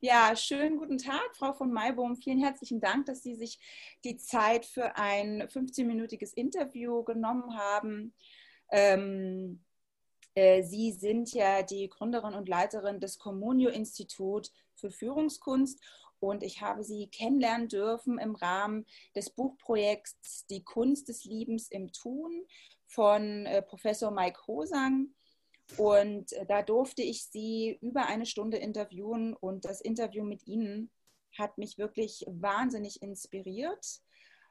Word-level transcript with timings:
Ja, 0.00 0.36
schönen 0.36 0.76
guten 0.76 0.98
Tag, 0.98 1.34
Frau 1.34 1.52
von 1.52 1.72
Maibohm. 1.72 2.14
Vielen 2.14 2.38
herzlichen 2.38 2.80
Dank, 2.80 3.06
dass 3.06 3.20
Sie 3.24 3.34
sich 3.34 3.58
die 4.04 4.16
Zeit 4.16 4.64
für 4.64 4.94
ein 4.94 5.42
15-minütiges 5.42 6.34
Interview 6.34 7.02
genommen 7.02 7.58
haben. 7.58 8.14
Ähm, 8.70 9.64
äh, 10.34 10.62
Sie 10.62 10.92
sind 10.92 11.32
ja 11.32 11.64
die 11.64 11.88
Gründerin 11.88 12.34
und 12.34 12.48
Leiterin 12.48 13.00
des 13.00 13.18
Communio-Institut 13.18 14.52
für 14.76 14.92
Führungskunst 14.92 15.82
und 16.20 16.44
ich 16.44 16.62
habe 16.62 16.84
Sie 16.84 17.08
kennenlernen 17.08 17.66
dürfen 17.66 18.18
im 18.18 18.36
Rahmen 18.36 18.86
des 19.16 19.30
Buchprojekts 19.30 20.46
Die 20.46 20.62
Kunst 20.62 21.08
des 21.08 21.24
Liebens 21.24 21.72
im 21.72 21.92
Tun 21.92 22.46
von 22.86 23.46
äh, 23.46 23.62
Professor 23.62 24.12
Mike 24.12 24.46
Hosang. 24.46 25.08
Und 25.76 26.32
äh, 26.32 26.46
da 26.46 26.62
durfte 26.62 27.02
ich 27.02 27.24
Sie 27.24 27.78
über 27.80 28.06
eine 28.06 28.26
Stunde 28.26 28.56
interviewen 28.56 29.34
und 29.34 29.64
das 29.64 29.80
Interview 29.80 30.24
mit 30.24 30.46
Ihnen 30.46 30.90
hat 31.36 31.58
mich 31.58 31.78
wirklich 31.78 32.24
wahnsinnig 32.26 33.02
inspiriert. 33.02 34.00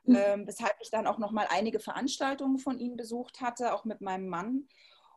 Mhm. 0.03 0.16
Ähm, 0.16 0.48
weshalb 0.48 0.76
ich 0.81 0.90
dann 0.90 1.07
auch 1.07 1.17
noch 1.17 1.31
mal 1.31 1.48
einige 1.49 1.80
Veranstaltungen 1.80 2.59
von 2.59 2.80
Ihnen 2.80 2.98
besucht 2.98 3.41
hatte, 3.41 3.73
auch 3.73 3.84
mit 3.84 3.99
meinem 4.02 4.27
Mann. 4.27 4.67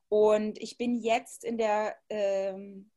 Und 0.09 0.61
ich 0.61 0.77
bin 0.79 0.97
jetzt 0.97 1.45
in 1.45 1.59
der 1.59 1.95
ähm, 2.09 2.91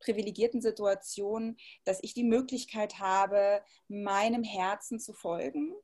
privilegierten 0.00 0.60
Situation, 0.60 1.56
dass 1.84 2.02
ich 2.02 2.12
die 2.12 2.24
Möglichkeit 2.24 2.98
habe, 2.98 3.62
meinem 3.88 4.44
Herzen 4.44 5.00
zu 5.00 5.12
folgen 5.12 5.74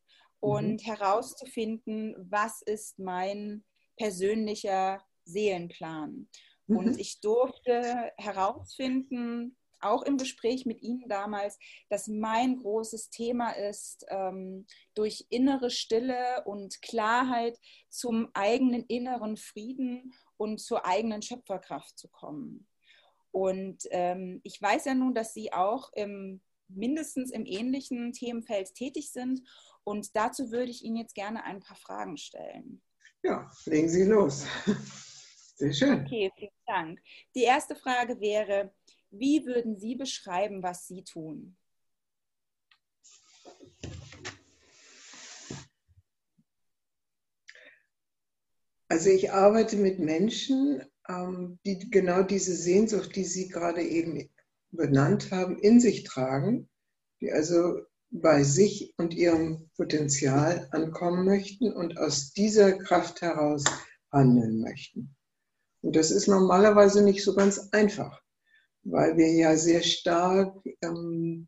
und 0.41 0.83
mhm. 0.83 0.85
herauszufinden, 0.85 2.15
was 2.19 2.61
ist 2.63 2.99
mein 2.99 3.65
persönlicher 3.97 5.03
Seelenplan. 5.25 6.29
Mhm. 6.67 6.77
Und 6.77 6.99
ich 7.01 7.21
durfte 7.21 8.13
herausfinden, 8.17 9.57
auch 9.85 10.03
im 10.03 10.17
Gespräch 10.17 10.67
mit 10.67 10.83
Ihnen 10.83 11.09
damals, 11.09 11.59
dass 11.91 12.09
mein 12.09 12.57
großes 12.57 13.11
Thema 13.11 13.51
ist, 13.51 14.07
ähm, 14.09 14.67
durch 14.95 15.27
innere 15.29 15.71
Stille 15.71 16.43
und 16.47 16.81
Klarheit 16.83 17.59
zum 17.89 18.29
eigenen 18.33 18.85
inneren 18.87 19.37
Frieden 19.37 20.15
und 20.37 20.61
zur 20.61 20.87
eigenen 20.87 21.23
Schöpferkraft 21.23 21.99
zu 21.99 22.09
kommen. 22.09 22.67
Und 23.31 23.83
ähm, 23.91 24.41
ich 24.45 24.61
weiß 24.61 24.87
ja 24.87 24.95
nun, 24.95 25.15
dass 25.15 25.35
Sie 25.35 25.53
auch 25.53 25.93
im, 25.95 26.41
mindestens 26.69 27.31
im 27.31 27.45
ähnlichen 27.47 28.13
Themenfeld 28.13 28.75
tätig 28.75 29.11
sind. 29.11 29.43
Und 29.83 30.17
dazu 30.17 30.51
würde 30.51 30.71
ich 30.71 30.83
Ihnen 30.83 30.97
jetzt 30.97 31.15
gerne 31.15 31.45
ein 31.45 31.61
paar 31.61 31.77
Fragen 31.77 32.17
stellen. 32.17 32.81
Ja, 33.23 33.51
legen 33.67 33.89
Sie 33.89 34.05
los. 34.05 34.47
Sehr 35.57 35.73
schön. 35.73 36.05
Okay, 36.05 36.33
vielen 36.37 36.51
Dank. 36.67 37.01
Die 37.35 37.45
erste 37.45 37.77
Frage 37.77 38.21
wäre, 38.21 38.73
wie 39.11 39.45
würden 39.47 39.79
Sie 39.79 39.95
beschreiben, 39.95 40.63
was 40.63 40.89
Sie 40.89 41.05
tun? 41.05 41.57
Also 48.89 49.11
ich 49.11 49.33
arbeite 49.33 49.77
mit 49.77 49.99
Menschen, 49.99 50.83
ähm, 51.09 51.59
die 51.65 51.91
genau 51.91 52.23
diese 52.23 52.55
Sehnsucht, 52.55 53.15
die 53.17 53.25
Sie 53.25 53.49
gerade 53.49 53.83
eben 53.83 54.29
benannt 54.71 55.31
haben, 55.31 55.59
in 55.59 55.81
sich 55.81 56.05
tragen, 56.05 56.69
die 57.21 57.33
also 57.33 57.81
bei 58.11 58.45
sich 58.45 58.95
und 58.97 59.15
ihrem 59.15 59.71
Potenzial 59.77 60.69
ankommen 60.71 61.25
möchten 61.25 61.73
und 61.73 61.99
aus 61.99 62.33
dieser 62.33 62.79
Kraft 62.79 63.21
heraus 63.23 63.65
handeln 64.13 64.61
möchten. 64.61 65.17
Und 65.85 65.97
das 65.97 66.11
ist 66.11 66.29
normalerweise 66.29 67.05
nicht 67.05 67.23
so 67.23 67.35
ganz 67.35 67.69
einfach, 67.73 68.19
weil 68.85 69.19
wir 69.19 69.31
ja 69.31 69.55
sehr 69.55 69.83
stark 69.83 70.57
ähm, 70.81 71.47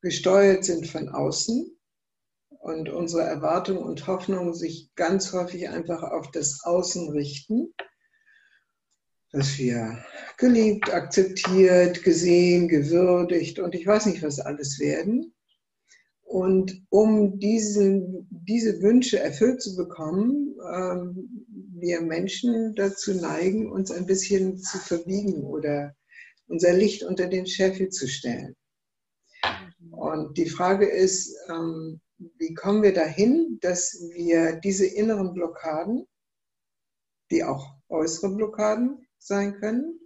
gesteuert 0.00 0.64
sind 0.64 0.88
von 0.88 1.08
außen 1.08 1.78
und 2.48 2.88
unsere 2.88 3.22
Erwartungen 3.22 3.84
und 3.84 4.04
Hoffnungen 4.08 4.52
sich 4.52 4.90
ganz 4.96 5.32
häufig 5.32 5.68
einfach 5.68 6.02
auf 6.02 6.32
das 6.32 6.64
Außen 6.64 7.10
richten, 7.10 7.72
dass 9.30 9.58
wir 9.58 10.04
geliebt, 10.38 10.92
akzeptiert, 10.92 12.02
gesehen, 12.02 12.66
gewürdigt 12.66 13.60
und 13.60 13.76
ich 13.76 13.86
weiß 13.86 14.06
nicht, 14.06 14.24
was 14.24 14.40
alles 14.40 14.80
werden. 14.80 15.36
Und 16.28 16.84
um 16.90 17.38
diesen, 17.38 18.28
diese 18.30 18.82
Wünsche 18.82 19.18
erfüllt 19.18 19.62
zu 19.62 19.74
bekommen, 19.76 20.54
ähm, 20.74 21.46
wir 21.80 22.02
Menschen 22.02 22.74
dazu 22.74 23.14
neigen, 23.14 23.72
uns 23.72 23.90
ein 23.90 24.04
bisschen 24.04 24.58
zu 24.58 24.76
verbiegen 24.76 25.42
oder 25.42 25.96
unser 26.46 26.74
Licht 26.74 27.02
unter 27.02 27.28
den 27.28 27.46
Scheffel 27.46 27.88
zu 27.88 28.06
stellen. 28.06 28.54
Und 29.90 30.36
die 30.36 30.50
Frage 30.50 30.86
ist, 30.86 31.34
ähm, 31.48 31.98
wie 32.36 32.52
kommen 32.52 32.82
wir 32.82 32.92
dahin, 32.92 33.56
dass 33.62 33.98
wir 34.12 34.56
diese 34.56 34.84
inneren 34.84 35.32
Blockaden, 35.32 36.06
die 37.30 37.42
auch 37.42 37.74
äußere 37.88 38.34
Blockaden 38.34 39.06
sein 39.16 39.54
können 39.54 39.98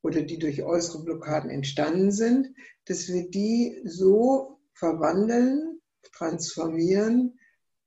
oder 0.00 0.22
die 0.22 0.38
durch 0.38 0.62
äußere 0.62 1.04
Blockaden 1.04 1.50
entstanden 1.50 2.10
sind, 2.10 2.54
dass 2.86 3.08
wir 3.08 3.28
die 3.28 3.82
so 3.84 4.55
verwandeln, 4.76 5.80
transformieren, 6.12 7.38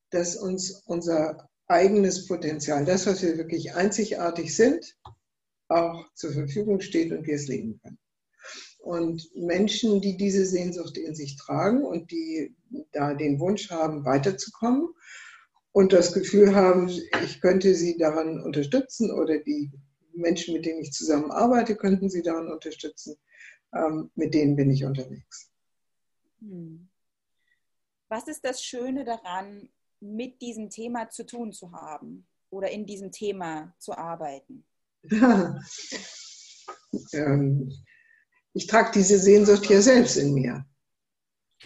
dass 0.10 0.36
uns 0.36 0.82
unser 0.86 1.50
eigenes 1.68 2.28
Potenzial, 2.28 2.84
das, 2.86 3.06
was 3.06 3.22
wir 3.22 3.38
wirklich 3.38 3.76
einzigartig 3.76 4.56
sind, 4.56 4.98
auch 5.68 6.12
zur 6.16 6.34
Verfügung 6.34 6.82
steht 6.82 7.12
und 7.12 7.28
wir 7.28 7.36
es 7.36 7.48
leben 7.48 7.80
können. 7.82 8.00
Und 8.80 9.30
Menschen, 9.36 10.02
die 10.02 10.18
diese 10.18 10.46
Sehnsucht 10.46 10.98
in 10.98 11.14
sich 11.14 11.38
tragen 11.38 11.84
und 11.84 12.12
die 12.12 12.56
da 12.92 13.14
den 13.14 13.40
Wunsch 13.40 13.70
haben, 13.70 14.06
weiterzukommen 14.06 14.90
und 15.72 15.94
das 15.94 16.14
Gefühl 16.14 16.56
haben, 16.56 16.90
ich 17.24 17.40
könnte 17.42 17.76
sie 17.76 17.98
daran 17.98 18.42
unterstützen 18.42 19.12
oder 19.12 19.38
die 19.38 19.72
Menschen, 20.14 20.56
mit 20.56 20.66
denen 20.66 20.82
ich 20.82 20.92
zusammenarbeite, 20.92 21.76
könnten 21.76 22.10
sie 22.10 22.24
daran 22.24 22.52
unterstützen, 22.52 23.16
ähm, 23.76 24.10
mit 24.16 24.34
denen 24.34 24.56
bin 24.56 24.72
ich 24.72 24.86
unterwegs. 24.86 25.49
Hm. 26.40 26.90
Was 28.08 28.28
ist 28.28 28.44
das 28.44 28.64
Schöne 28.64 29.04
daran, 29.04 29.70
mit 30.00 30.42
diesem 30.42 30.70
Thema 30.70 31.10
zu 31.10 31.26
tun 31.26 31.52
zu 31.52 31.72
haben 31.72 32.28
oder 32.50 32.72
in 32.72 32.86
diesem 32.86 33.12
Thema 33.12 33.74
zu 33.80 33.98
arbeiten? 33.98 34.66
ähm, 37.14 37.72
ich 38.54 38.68
trage 38.68 38.92
diese 38.96 39.20
Sehnsucht 39.20 39.70
ja 39.70 39.82
selbst 39.82 40.18
in 40.18 40.34
mir. 40.34 40.66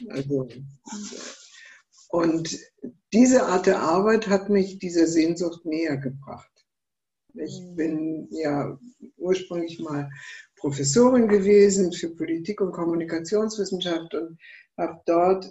Also, 0.09 0.47
und 2.09 2.59
diese 3.13 3.45
Art 3.45 3.67
der 3.67 3.79
Arbeit 3.79 4.27
hat 4.27 4.49
mich 4.49 4.79
dieser 4.79 5.07
Sehnsucht 5.07 5.65
näher 5.65 5.97
gebracht. 5.97 6.49
Ich 7.35 7.59
hm. 7.59 7.75
bin 7.75 8.27
ja 8.31 8.77
ursprünglich 9.17 9.79
mal 9.79 10.09
Professorin 10.57 11.27
gewesen 11.27 11.91
für 11.91 12.09
Politik 12.15 12.61
und 12.61 12.71
Kommunikationswissenschaft 12.71 14.13
und 14.13 14.37
habe 14.77 14.99
dort 15.05 15.49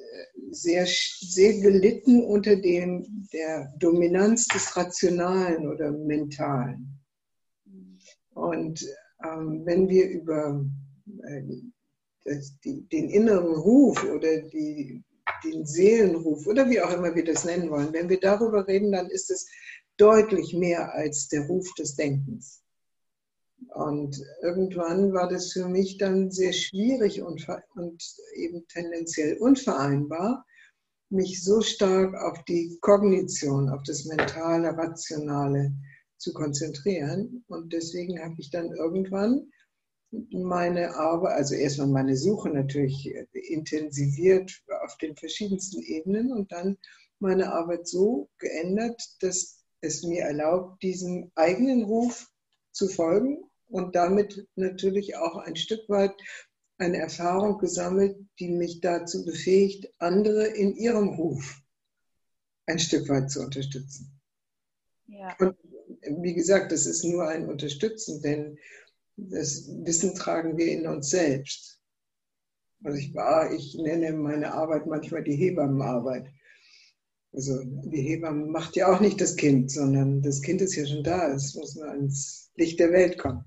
sehr, 0.50 0.86
sehr 0.86 1.60
gelitten 1.60 2.24
unter 2.24 2.56
dem, 2.56 3.28
der 3.32 3.72
Dominanz 3.78 4.46
des 4.48 4.76
Rationalen 4.76 5.68
oder 5.68 5.92
Mentalen. 5.92 6.98
Und 8.34 8.84
ähm, 9.24 9.62
wenn 9.64 9.88
wir 9.88 10.08
über 10.08 10.64
äh, 11.24 11.42
das, 12.24 12.58
die, 12.64 12.82
den 12.88 13.10
inneren 13.10 13.54
Ruf 13.54 14.02
oder 14.04 14.42
die, 14.42 15.02
den 15.44 15.66
Seelenruf 15.66 16.46
oder 16.46 16.68
wie 16.68 16.80
auch 16.80 16.92
immer 16.92 17.14
wir 17.14 17.24
das 17.24 17.44
nennen 17.44 17.70
wollen, 17.70 17.92
wenn 17.92 18.08
wir 18.08 18.20
darüber 18.20 18.66
reden, 18.66 18.92
dann 18.92 19.08
ist 19.08 19.30
es 19.30 19.48
deutlich 19.96 20.54
mehr 20.54 20.92
als 20.94 21.28
der 21.28 21.46
Ruf 21.46 21.68
des 21.74 21.94
Denkens. 21.96 22.61
Und 23.74 24.22
irgendwann 24.42 25.12
war 25.12 25.28
das 25.28 25.52
für 25.52 25.68
mich 25.68 25.98
dann 25.98 26.30
sehr 26.30 26.52
schwierig 26.52 27.22
und, 27.22 27.46
und 27.74 28.02
eben 28.34 28.66
tendenziell 28.68 29.36
unvereinbar, 29.38 30.44
mich 31.10 31.42
so 31.42 31.60
stark 31.60 32.14
auf 32.14 32.42
die 32.44 32.78
Kognition, 32.80 33.68
auf 33.68 33.82
das 33.84 34.04
mentale, 34.06 34.76
rationale 34.76 35.72
zu 36.16 36.32
konzentrieren. 36.32 37.44
Und 37.48 37.72
deswegen 37.72 38.18
habe 38.22 38.36
ich 38.38 38.50
dann 38.50 38.72
irgendwann 38.72 39.50
meine 40.30 40.94
Arbeit, 40.94 41.32
also 41.32 41.54
erstmal 41.54 41.88
meine 41.88 42.16
Suche 42.16 42.50
natürlich 42.50 43.12
intensiviert 43.32 44.52
auf 44.84 44.96
den 44.98 45.16
verschiedensten 45.16 45.82
Ebenen 45.82 46.32
und 46.32 46.52
dann 46.52 46.76
meine 47.18 47.52
Arbeit 47.52 47.86
so 47.86 48.28
geändert, 48.38 49.00
dass 49.20 49.62
es 49.80 50.02
mir 50.02 50.22
erlaubt, 50.22 50.82
diesem 50.82 51.30
eigenen 51.34 51.84
Ruf 51.84 52.28
zu 52.72 52.88
folgen 52.88 53.44
und 53.72 53.96
damit 53.96 54.46
natürlich 54.54 55.16
auch 55.16 55.36
ein 55.36 55.56
Stück 55.56 55.88
weit 55.88 56.14
eine 56.78 56.98
Erfahrung 56.98 57.58
gesammelt, 57.58 58.16
die 58.38 58.48
mich 58.48 58.80
dazu 58.80 59.24
befähigt, 59.24 59.92
andere 59.98 60.46
in 60.46 60.74
ihrem 60.76 61.08
Ruf 61.08 61.60
ein 62.66 62.78
Stück 62.78 63.08
weit 63.08 63.30
zu 63.30 63.40
unterstützen. 63.40 64.20
Ja. 65.06 65.36
Und 65.38 65.56
wie 66.22 66.34
gesagt, 66.34 66.72
das 66.72 66.86
ist 66.86 67.04
nur 67.04 67.28
ein 67.28 67.48
Unterstützen, 67.48 68.20
denn 68.22 68.58
das 69.16 69.68
Wissen 69.84 70.14
tragen 70.14 70.56
wir 70.56 70.66
in 70.66 70.86
uns 70.86 71.10
selbst. 71.10 71.80
Also 72.82 72.98
ich 72.98 73.14
war, 73.14 73.52
ich 73.52 73.76
nenne 73.76 74.12
meine 74.12 74.52
Arbeit 74.52 74.86
manchmal 74.86 75.22
die 75.22 75.36
Hebammenarbeit. 75.36 76.26
Also 77.32 77.62
die 77.64 78.02
Hebamme 78.02 78.46
macht 78.46 78.76
ja 78.76 78.92
auch 78.92 79.00
nicht 79.00 79.20
das 79.20 79.36
Kind, 79.36 79.70
sondern 79.70 80.20
das 80.20 80.42
Kind 80.42 80.60
ist 80.60 80.74
ja 80.74 80.86
schon 80.86 81.04
da. 81.04 81.32
Es 81.32 81.54
muss 81.54 81.76
nur 81.76 81.88
ans 81.88 82.50
Licht 82.56 82.80
der 82.80 82.92
Welt 82.92 83.18
kommen. 83.18 83.44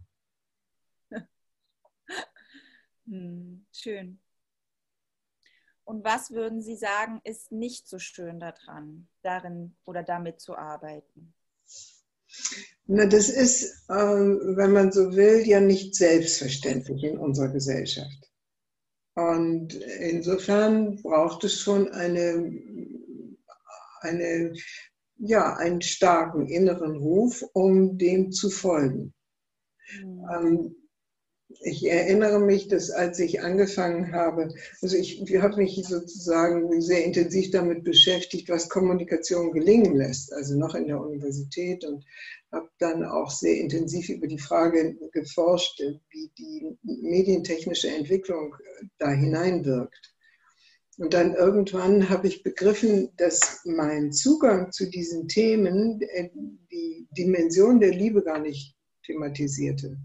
Hm, 3.07 3.66
schön. 3.72 4.19
Und 5.84 6.04
was 6.04 6.31
würden 6.31 6.62
Sie 6.62 6.75
sagen, 6.75 7.22
ist 7.24 7.52
nicht 7.52 7.88
so 7.88 8.00
schön 8.00 8.40
daran, 8.40 9.07
darin 9.22 9.75
oder 9.86 10.02
damit 10.02 10.42
zu 10.42 10.56
arbeiten? 10.56 11.34
Na, 12.88 13.06
das 13.06 13.30
ist, 13.30 13.88
ähm, 13.90 14.56
wenn 14.56 14.72
man 14.72 14.92
so 14.92 15.16
will, 15.16 15.46
ja 15.46 15.60
nicht 15.60 15.96
selbstverständlich 15.96 17.04
in 17.04 17.19
unserer 17.19 17.50
Gesellschaft. 17.50 18.31
Und 19.13 19.75
insofern 19.75 21.01
braucht 21.01 21.44
es 21.44 21.60
schon 21.60 21.90
eine 21.90 22.51
eine, 24.06 24.54
ja, 25.18 25.56
einen 25.56 25.81
starken 25.81 26.48
inneren 26.48 26.98
Ruf, 26.98 27.44
um 27.54 27.98
dem 27.98 28.31
zu 28.31 28.50
folgen. 28.50 29.13
Mhm. 30.01 30.25
Ähm, 30.31 30.75
ich 31.62 31.86
erinnere 31.90 32.40
mich, 32.40 32.68
dass 32.68 32.92
als 32.92 33.19
ich 33.19 33.42
angefangen 33.42 34.12
habe, 34.12 34.54
also 34.81 34.98
ich, 34.98 35.22
ich 35.22 35.42
habe 35.42 35.57
mich 35.57 35.81
sozusagen 35.88 36.81
sehr 36.81 37.04
intensiv 37.04 37.52
damit 37.52 37.84
beschäftigt, 37.84 38.50
was 38.50 38.69
Kommunikation 38.69 39.52
gelingen 39.52 39.96
lässt, 39.96 40.34
also 40.34 40.57
noch 40.57 40.75
in 40.75 40.88
der 40.88 41.00
Universität 41.00 41.84
und 41.86 42.06
habe 42.52 42.69
dann 42.80 43.04
auch 43.04 43.30
sehr 43.30 43.57
intensiv 43.57 44.10
über 44.10 44.28
die 44.28 44.40
Frage 44.40 44.98
geforscht, 45.12 45.81
wie 46.10 46.31
die 46.38 46.78
medientechnische 46.84 47.90
Entwicklung 47.90 48.56
da 48.98 49.12
hineinwirkt. 49.12 50.16
Und 50.98 51.13
dann 51.13 51.34
irgendwann 51.36 52.10
habe 52.10 52.28
ich 52.28 52.44
begriffen, 52.44 53.10
dass 53.18 53.62
mein 53.66 54.13
Zugang 54.13 54.72
zu 54.72 54.90
diesen 54.90 55.28
Themen 55.28 56.00
äh, 56.01 56.30
die 56.72 57.08
Dimension 57.12 57.81
der 57.81 57.92
Liebe 57.92 58.24
gar 58.24 58.40
nicht 58.40 58.75
thematisierte. 59.06 59.98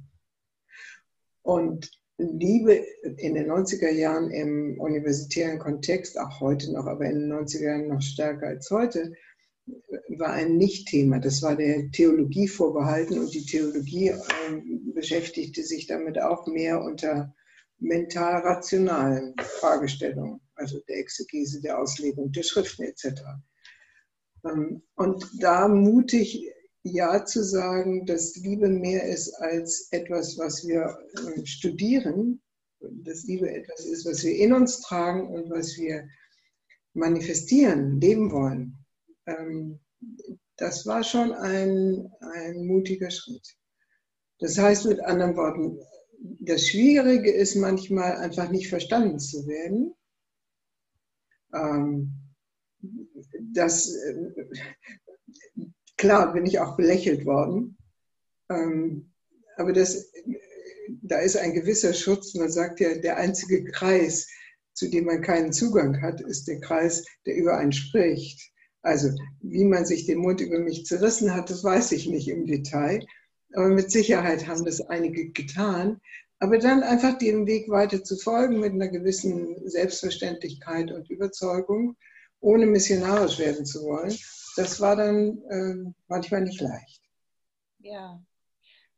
Und 1.51 1.91
Liebe 2.17 2.87
in 3.17 3.35
den 3.35 3.51
90er 3.51 3.91
Jahren 3.91 4.31
im 4.31 4.79
universitären 4.79 5.59
Kontext, 5.59 6.17
auch 6.17 6.39
heute 6.39 6.73
noch, 6.73 6.87
aber 6.87 7.07
in 7.07 7.23
den 7.23 7.33
90er 7.33 7.65
Jahren 7.65 7.89
noch 7.89 8.01
stärker 8.01 8.47
als 8.47 8.71
heute, 8.71 9.13
war 10.11 10.31
ein 10.33 10.57
Nicht-Thema. 10.59 11.19
Das 11.19 11.43
war 11.43 11.57
der 11.57 11.91
Theologie 11.91 12.47
vorbehalten 12.47 13.19
und 13.19 13.35
die 13.35 13.45
Theologie 13.45 14.11
äh, 14.11 14.21
beschäftigte 14.95 15.65
sich 15.65 15.89
damit 15.89 16.21
auch 16.21 16.47
mehr 16.47 16.85
unter 16.85 17.35
mental-rationalen 17.81 19.35
Fragestellungen 19.41 20.41
also 20.55 20.79
der 20.89 20.99
Exegese, 20.99 21.61
der 21.61 21.81
Auslegung 21.81 22.31
der 22.31 22.45
Schriften 22.45 22.85
etc. 22.85 23.23
Ähm, 24.45 24.83
und 24.95 25.29
da 25.41 25.67
mutig 25.67 26.49
Ja 26.83 27.25
zu 27.25 27.45
sagen, 27.45 28.07
dass 28.07 28.37
Liebe 28.37 28.69
mehr 28.69 29.07
ist 29.07 29.33
als 29.35 29.89
etwas, 29.91 30.39
was 30.39 30.67
wir 30.67 30.99
ähm, 31.19 31.45
studieren, 31.45 32.41
dass 32.81 33.25
Liebe 33.25 33.51
etwas 33.51 33.85
ist, 33.85 34.07
was 34.07 34.25
wir 34.25 34.35
in 34.37 34.53
uns 34.53 34.81
tragen 34.81 35.29
und 35.29 35.51
was 35.51 35.77
wir 35.77 36.09
manifestieren, 36.95 38.01
leben 38.01 38.33
wollen. 38.33 38.79
Ähm, 39.27 39.81
das 40.57 40.87
war 40.87 41.05
schon 41.05 41.33
ein, 41.33 42.11
ein 42.21 42.67
mutiger 42.67 43.11
Schritt. 43.11 43.57
Das 44.39 44.57
heißt 44.57 44.87
mit 44.87 45.01
anderen 45.01 45.37
Worten, 45.37 45.79
das 46.41 46.67
Schwierige 46.67 47.31
ist 47.31 47.57
manchmal 47.57 48.17
einfach 48.17 48.51
nicht 48.51 48.69
verstanden 48.69 49.19
zu 49.19 49.47
werden 49.47 49.95
ähm, 51.53 52.13
das, 53.53 53.95
äh, 53.95 54.47
klar 56.01 56.33
bin 56.33 56.47
ich 56.47 56.59
auch 56.59 56.77
belächelt 56.77 57.27
worden, 57.27 57.77
ähm, 58.51 59.13
aber 59.57 59.75
das, 59.75 60.11
da 61.03 61.19
ist 61.19 61.37
ein 61.37 61.53
gewisser 61.53 61.93
Schutz. 61.93 62.35
Man 62.35 62.51
sagt 62.51 62.81
ja, 62.81 62.95
der 62.95 63.19
einzige 63.19 63.65
Kreis, 63.65 64.27
zu 64.73 64.89
dem 64.89 65.05
man 65.05 65.21
keinen 65.21 65.53
Zugang 65.53 66.01
hat, 66.01 66.23
ist 66.23 66.49
der 66.49 66.59
Kreis, 66.61 67.05
der 67.27 67.37
über 67.37 67.59
einen 67.59 67.73
spricht. 67.73 68.41
Also 68.81 69.11
wie 69.43 69.65
man 69.65 69.85
sich 69.85 70.07
den 70.07 70.21
Mund 70.21 70.41
über 70.41 70.59
mich 70.59 70.87
zerrissen 70.87 71.35
hat, 71.35 71.51
das 71.51 71.63
weiß 71.63 71.93
ich 71.93 72.09
nicht 72.09 72.29
im 72.29 72.47
Detail. 72.47 73.05
Aber 73.53 73.69
mit 73.69 73.91
Sicherheit 73.91 74.47
haben 74.47 74.65
das 74.65 74.81
einige 74.81 75.31
getan. 75.33 76.01
Aber 76.39 76.57
dann 76.57 76.83
einfach 76.83 77.19
dem 77.19 77.47
Weg 77.47 77.69
weiter 77.69 78.03
zu 78.03 78.17
folgen 78.17 78.59
mit 78.59 78.73
einer 78.73 78.89
gewissen 78.89 79.69
Selbstverständlichkeit 79.69 80.91
und 80.93 81.11
Überzeugung, 81.11 81.97
ohne 82.41 82.65
missionarisch 82.65 83.39
werden 83.39 83.67
zu 83.67 83.83
wollen, 83.83 84.17
das 84.61 84.81
war 84.81 84.97
dann 84.97 85.43
äh, 85.51 85.93
manchmal 86.09 86.43
nicht 86.43 86.61
leicht. 86.61 87.03
Ja, 87.79 88.23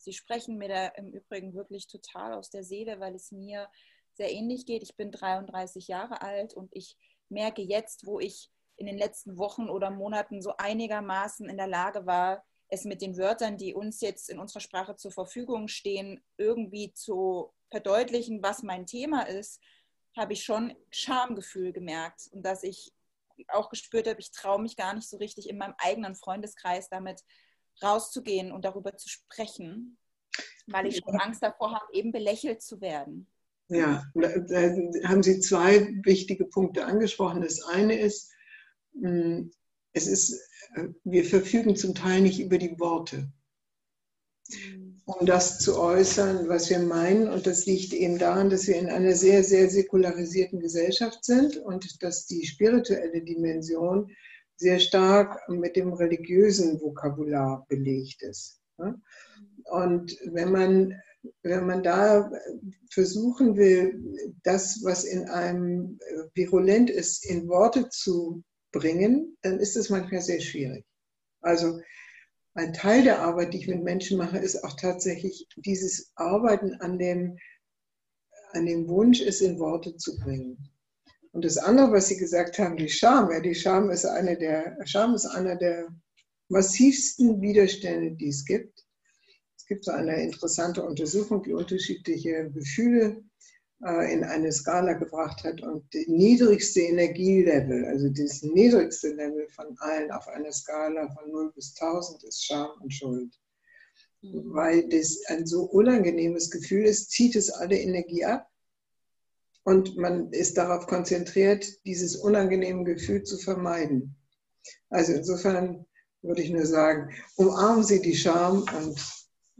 Sie 0.03 0.13
sprechen 0.13 0.59
mir 0.59 0.69
da 0.69 0.87
im 0.89 1.13
Übrigen 1.13 1.55
wirklich 1.55 1.87
total 1.87 2.35
aus 2.35 2.51
der 2.51 2.65
Seele, 2.65 2.99
weil 2.99 3.15
es 3.15 3.31
mir 3.31 3.69
sehr 4.15 4.33
ähnlich 4.33 4.67
geht. 4.67 4.83
Ich 4.83 4.97
bin 4.97 5.13
33 5.13 5.87
Jahre 5.87 6.23
alt 6.23 6.55
und 6.55 6.75
ich 6.75 6.99
merke 7.29 7.63
jetzt, 7.63 8.05
wo 8.05 8.19
ich 8.19 8.51
in 8.77 8.87
den 8.87 8.99
letzten 8.99 9.39
Wochen 9.39 9.69
oder 9.69 9.91
Monaten 9.91 10.43
so 10.43 10.55
einigermaßen 10.59 11.49
in 11.49 11.57
der 11.57 11.69
Lage 11.69 12.05
war, 12.05 12.45
es 12.69 12.85
mit 12.85 13.01
den 13.01 13.17
Wörtern, 13.17 13.57
die 13.57 13.75
uns 13.75 14.01
jetzt 14.01 14.29
in 14.29 14.41
unserer 14.41 14.61
Sprache 14.61 14.97
zur 14.97 15.13
Verfügung 15.13 15.69
stehen, 15.69 16.21
irgendwie 16.37 16.93
zu 16.95 17.53
verdeutlichen, 17.71 18.43
was 18.43 18.65
mein 18.65 18.87
Thema 18.87 19.23
ist, 19.23 19.61
habe 20.17 20.33
ich 20.33 20.43
schon 20.43 20.75
Schamgefühl 20.91 21.73
gemerkt 21.73 22.29
und 22.33 22.43
dass 22.43 22.65
ich 22.65 22.93
auch 23.49 23.71
gespürt 23.71 24.07
habe, 24.09 24.21
ich 24.21 24.31
traue 24.31 24.61
mich 24.61 24.77
gar 24.77 24.95
nicht 24.95 25.09
so 25.09 25.17
richtig 25.17 25.49
in 25.49 25.59
meinem 25.59 25.75
eigenen 25.79 26.15
Freundeskreis 26.15 26.89
damit 26.89 27.21
rauszugehen 27.83 28.53
und 28.53 28.65
darüber 28.65 28.97
zu 28.97 29.09
sprechen, 29.09 29.99
weil 30.67 30.87
ich 30.87 30.99
schon 30.99 31.21
Angst 31.21 31.43
davor 31.43 31.75
habe, 31.75 31.87
eben 31.93 32.13
belächelt 32.13 32.63
zu 32.63 32.81
werden. 32.81 33.27
Ja, 33.69 34.05
da 34.15 35.09
haben 35.09 35.23
Sie 35.23 35.41
zwei 35.41 35.89
wichtige 36.05 36.45
Punkte 36.45 36.85
angesprochen. 36.85 37.41
Das 37.41 37.63
eine 37.63 37.99
ist, 37.99 38.31
hm, 39.01 39.51
es 39.95 40.07
ist 40.07 40.39
wir 41.05 41.25
verfügen 41.25 41.77
zum 41.77 41.95
Teil 41.95 42.21
nicht 42.21 42.41
über 42.41 42.59
die 42.59 42.79
Worte, 42.79 43.31
um 45.05 45.27
das 45.27 45.59
zu 45.59 45.79
äußern, 45.79 46.49
was 46.49 46.71
wir 46.71 46.79
meinen. 46.79 47.29
Und 47.29 47.47
das 47.47 47.67
liegt 47.67 47.93
eben 47.93 48.19
daran, 48.19 48.51
dass 48.51 48.67
wir 48.67 48.77
in 48.77 48.89
einer 48.89 49.15
sehr, 49.15 49.43
sehr 49.43 49.69
säkularisierten 49.69 50.61
Gesellschaft 50.61 51.25
sind 51.25 51.57
und 51.57 52.03
dass 52.03 52.27
die 52.27 52.47
spirituelle 52.47 53.23
Dimension 53.23 54.11
sehr 54.57 54.79
stark 54.79 55.49
mit 55.49 55.77
dem 55.77 55.93
religiösen 55.93 56.81
Vokabular 56.81 57.67
belegt 57.69 58.23
ist. 58.23 58.61
Und 59.65 60.17
wenn 60.25 60.53
man, 60.53 60.95
wenn 61.43 61.67
man 61.67 61.83
da 61.83 62.31
versuchen 62.91 63.57
will, 63.57 64.01
das, 64.45 64.81
was 64.85 65.05
in 65.05 65.29
einem 65.29 65.99
virulent 66.35 66.91
ist, 66.91 67.27
in 67.27 67.49
Worte 67.49 67.89
zu 67.89 68.43
bringen, 68.71 69.37
dann 69.43 69.59
ist 69.59 69.77
es 69.77 69.91
manchmal 69.91 70.23
sehr 70.23 70.41
schwierig. 70.41 70.85
Also 71.41 71.81
ein 72.55 72.73
Teil 72.73 73.03
der 73.03 73.21
Arbeit, 73.21 73.55
die 73.55 73.59
ich 73.59 73.69
mit 73.69 73.83
Menschen 73.83 74.19
mache, 74.19 74.39
ist 74.39 74.63
auch 74.63 74.77
tatsächlich 74.77 75.47
dieses 75.57 76.13
Arbeiten 76.17 76.75
an 76.75 76.99
dem, 76.99 77.39
an 78.53 78.67
dem 78.67 78.89
Wunsch, 78.89 79.21
es 79.21 79.41
in 79.41 79.59
Worte 79.59 79.97
zu 79.97 80.19
bringen. 80.19 80.59
Und 81.33 81.47
das 81.47 81.57
andere, 81.57 81.93
was 81.93 82.09
Sie 82.09 82.19
gesagt 82.19 82.59
haben, 82.59 82.77
die 82.77 82.91
Scham, 82.91 83.31
ja, 83.31 83.41
die 83.41 83.55
Scham 83.55 83.91
ist 83.91 84.05
eine 84.05 84.37
der, 84.37 84.77
Scham 84.85 85.15
ist 85.15 85.25
einer 85.25 85.57
der 85.57 85.89
massivsten 86.49 87.41
Widerstände, 87.41 88.13
die 88.13 88.29
es 88.29 88.45
gibt. 88.45 88.85
Es 89.57 89.67
gibt 89.67 89.85
so 89.85 89.93
eine 89.93 90.23
interessante 90.23 90.85
Untersuchung, 90.85 91.43
die 91.43 91.55
unterschiedliche 91.55 92.51
Gefühle 92.51 93.25
in 93.83 94.23
eine 94.23 94.53
Skala 94.53 94.93
gebracht 94.93 95.43
hat 95.43 95.61
und 95.61 95.93
die 95.93 96.09
niedrigste 96.09 96.81
Energielevel, 96.81 97.85
also 97.87 98.09
das 98.11 98.43
niedrigste 98.43 99.09
Level 99.09 99.49
von 99.49 99.77
allen 99.79 100.13
auf 100.13 100.29
einer 100.29 100.53
Skala 100.53 101.09
von 101.09 101.33
0 101.33 101.53
bis 101.53 101.75
1000 101.81 102.23
ist 102.23 102.45
Scham 102.45 102.71
und 102.81 102.95
Schuld. 102.95 103.35
Weil 104.23 104.89
das 104.89 105.19
ein 105.27 105.47
so 105.47 105.65
unangenehmes 105.65 106.51
Gefühl 106.51 106.85
ist, 106.85 107.11
zieht 107.11 107.35
es 107.35 107.51
alle 107.51 107.77
Energie 107.77 108.25
ab 108.25 108.49
und 109.65 109.97
man 109.97 110.31
ist 110.31 110.59
darauf 110.59 110.87
konzentriert, 110.87 111.67
dieses 111.85 112.15
unangenehme 112.15 112.85
Gefühl 112.85 113.25
zu 113.25 113.37
vermeiden. 113.37 114.15
Also 114.91 115.13
insofern 115.13 115.85
würde 116.23 116.43
ich 116.43 116.51
nur 116.51 116.67
sagen, 116.67 117.11
umarmen 117.35 117.83
Sie 117.83 118.01
die 118.01 118.15
Scham 118.15 118.65
und 118.79 119.01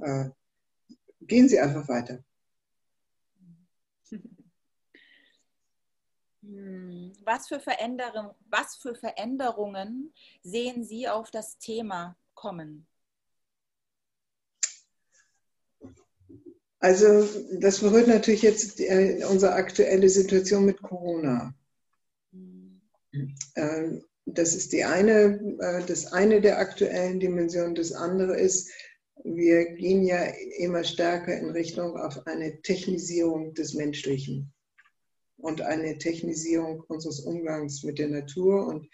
äh, 0.01 0.31
gehen 1.23 1.49
Sie 1.49 1.59
einfach 1.59 1.89
weiter. 1.89 2.23
Was 6.43 7.49
für, 7.49 7.61
Veränderung, 7.61 8.35
was 8.51 8.77
für 8.77 8.95
Veränderungen 8.95 10.13
sehen 10.43 10.85
Sie 10.85 11.09
auf 11.09 11.31
das 11.31 11.59
Thema 11.59 12.17
kommen? 12.35 12.87
Also 16.81 17.29
das 17.61 17.79
berührt 17.79 18.09
natürlich 18.09 18.43
jetzt 18.43 18.81
äh, 18.81 19.25
unsere 19.31 19.53
aktuelle 19.53 20.09
Situation 20.09 20.65
mit 20.65 20.83
Corona. 20.83 21.55
Mhm. 22.33 22.81
Ähm, 23.55 24.05
das 24.25 24.55
ist 24.55 24.73
die 24.73 24.83
eine, 24.83 25.39
äh, 25.61 25.87
das 25.87 26.13
eine 26.13 26.41
der 26.41 26.59
aktuellen 26.59 27.21
Dimensionen. 27.21 27.77
Das 27.77 27.93
andere 27.93 28.37
ist, 28.37 28.69
wir 29.23 29.75
gehen 29.75 30.03
ja 30.03 30.25
immer 30.59 30.83
stärker 30.83 31.39
in 31.39 31.51
Richtung 31.51 31.97
auf 31.97 32.27
eine 32.27 32.61
Technisierung 32.63 33.55
des 33.55 33.75
Menschlichen 33.75 34.53
und 35.43 35.61
eine 35.61 35.99
Technisierung 35.99 36.81
unseres 36.89 37.21
Umgangs 37.21 37.83
mit 37.83 37.99
der 37.99 38.09
Natur. 38.09 38.67
Und 38.67 38.89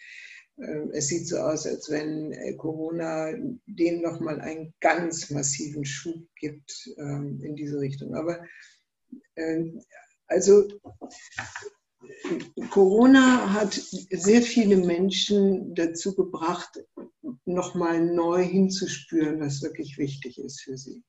äh, 0.57 0.89
es 0.93 1.09
sieht 1.09 1.29
so 1.29 1.37
aus, 1.37 1.67
als 1.67 1.91
wenn 1.91 2.33
äh, 2.33 2.55
Corona 2.55 3.33
dem 3.67 4.01
nochmal 4.01 4.41
einen 4.41 4.75
ganz 4.81 5.31
massiven 5.31 5.85
Schub 5.85 6.27
gibt 6.37 6.91
ähm, 6.97 7.41
in 7.43 7.55
diese 7.55 7.79
Richtung. 7.79 8.15
Aber 8.15 8.43
äh, 9.37 9.65
also 10.27 10.69
Corona 12.71 13.53
hat 13.53 13.75
sehr 13.75 14.43
viele 14.43 14.77
Menschen 14.77 15.75
dazu 15.75 16.15
gebracht, 16.15 16.83
nochmal 17.45 18.05
neu 18.05 18.43
hinzuspüren, 18.43 19.41
was 19.41 19.63
wirklich 19.63 19.99
wichtig 19.99 20.39
ist 20.39 20.63
für 20.63 20.79
sie. 20.79 21.03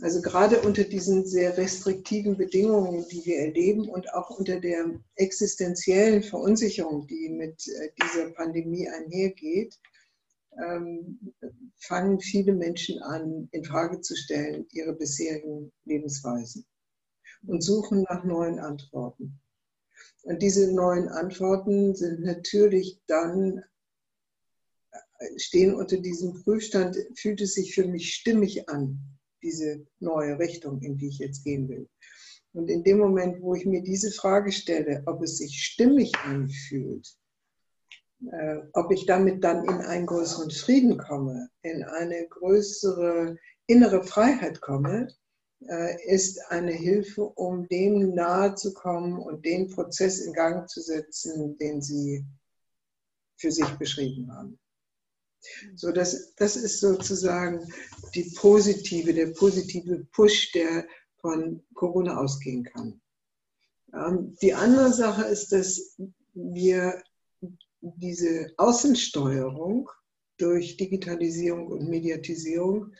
Also 0.00 0.22
gerade 0.22 0.60
unter 0.60 0.84
diesen 0.84 1.26
sehr 1.26 1.56
restriktiven 1.56 2.36
Bedingungen, 2.36 3.04
die 3.08 3.24
wir 3.24 3.38
erleben 3.38 3.88
und 3.88 4.14
auch 4.14 4.30
unter 4.30 4.60
der 4.60 5.00
existenziellen 5.16 6.22
Verunsicherung, 6.22 7.08
die 7.08 7.28
mit 7.30 7.66
äh, 7.66 7.90
dieser 8.00 8.30
Pandemie 8.30 8.88
einhergeht, 8.88 9.76
ähm, 10.56 11.34
fangen 11.76 12.20
viele 12.20 12.52
Menschen 12.52 13.02
an, 13.02 13.48
in 13.50 13.64
Frage 13.64 14.00
zu 14.00 14.14
stellen, 14.14 14.66
ihre 14.70 14.94
bisherigen 14.94 15.72
Lebensweisen 15.84 16.64
und 17.46 17.62
suchen 17.62 18.04
nach 18.08 18.22
neuen 18.22 18.60
Antworten. 18.60 19.40
Und 20.22 20.42
diese 20.42 20.72
neuen 20.72 21.08
Antworten 21.08 21.96
sind 21.96 22.20
natürlich 22.20 23.00
dann, 23.08 23.64
äh, 24.92 25.38
stehen 25.38 25.74
unter 25.74 25.96
diesem 25.98 26.34
Prüfstand, 26.42 26.96
fühlt 27.16 27.40
es 27.40 27.54
sich 27.54 27.74
für 27.74 27.86
mich 27.86 28.14
stimmig 28.14 28.68
an, 28.68 29.17
diese 29.42 29.86
neue 30.00 30.38
Richtung, 30.38 30.80
in 30.82 30.96
die 30.96 31.08
ich 31.08 31.18
jetzt 31.18 31.44
gehen 31.44 31.68
will. 31.68 31.88
Und 32.52 32.70
in 32.70 32.82
dem 32.82 32.98
Moment, 32.98 33.40
wo 33.42 33.54
ich 33.54 33.66
mir 33.66 33.82
diese 33.82 34.10
Frage 34.10 34.52
stelle, 34.52 35.02
ob 35.06 35.22
es 35.22 35.38
sich 35.38 35.62
stimmig 35.62 36.12
anfühlt, 36.24 37.08
äh, 38.32 38.58
ob 38.72 38.90
ich 38.90 39.06
damit 39.06 39.44
dann 39.44 39.64
in 39.64 39.80
einen 39.80 40.06
größeren 40.06 40.50
Frieden 40.50 40.98
komme, 40.98 41.48
in 41.62 41.84
eine 41.84 42.26
größere 42.28 43.36
innere 43.66 44.02
Freiheit 44.02 44.60
komme, 44.60 45.08
äh, 45.68 46.12
ist 46.12 46.40
eine 46.48 46.72
Hilfe, 46.72 47.24
um 47.24 47.68
dem 47.68 48.14
nahe 48.14 48.54
zu 48.54 48.72
kommen 48.72 49.18
und 49.18 49.44
den 49.44 49.68
Prozess 49.68 50.20
in 50.20 50.32
Gang 50.32 50.68
zu 50.68 50.80
setzen, 50.80 51.56
den 51.58 51.82
Sie 51.82 52.24
für 53.36 53.52
sich 53.52 53.68
beschrieben 53.78 54.32
haben. 54.32 54.58
So, 55.76 55.92
das, 55.92 56.34
das 56.34 56.56
ist 56.56 56.80
sozusagen 56.80 57.72
die 58.14 58.32
positive, 58.36 59.12
der 59.12 59.28
positive 59.28 60.04
Push, 60.12 60.52
der 60.52 60.86
von 61.20 61.62
Corona 61.74 62.18
ausgehen 62.18 62.64
kann. 62.64 63.00
Ähm, 63.94 64.36
die 64.42 64.54
andere 64.54 64.92
Sache 64.92 65.24
ist, 65.24 65.52
dass 65.52 65.96
wir 66.34 67.02
diese 67.80 68.52
Außensteuerung 68.56 69.88
durch 70.36 70.76
Digitalisierung 70.76 71.68
und 71.68 71.88
Mediatisierung 71.88 72.92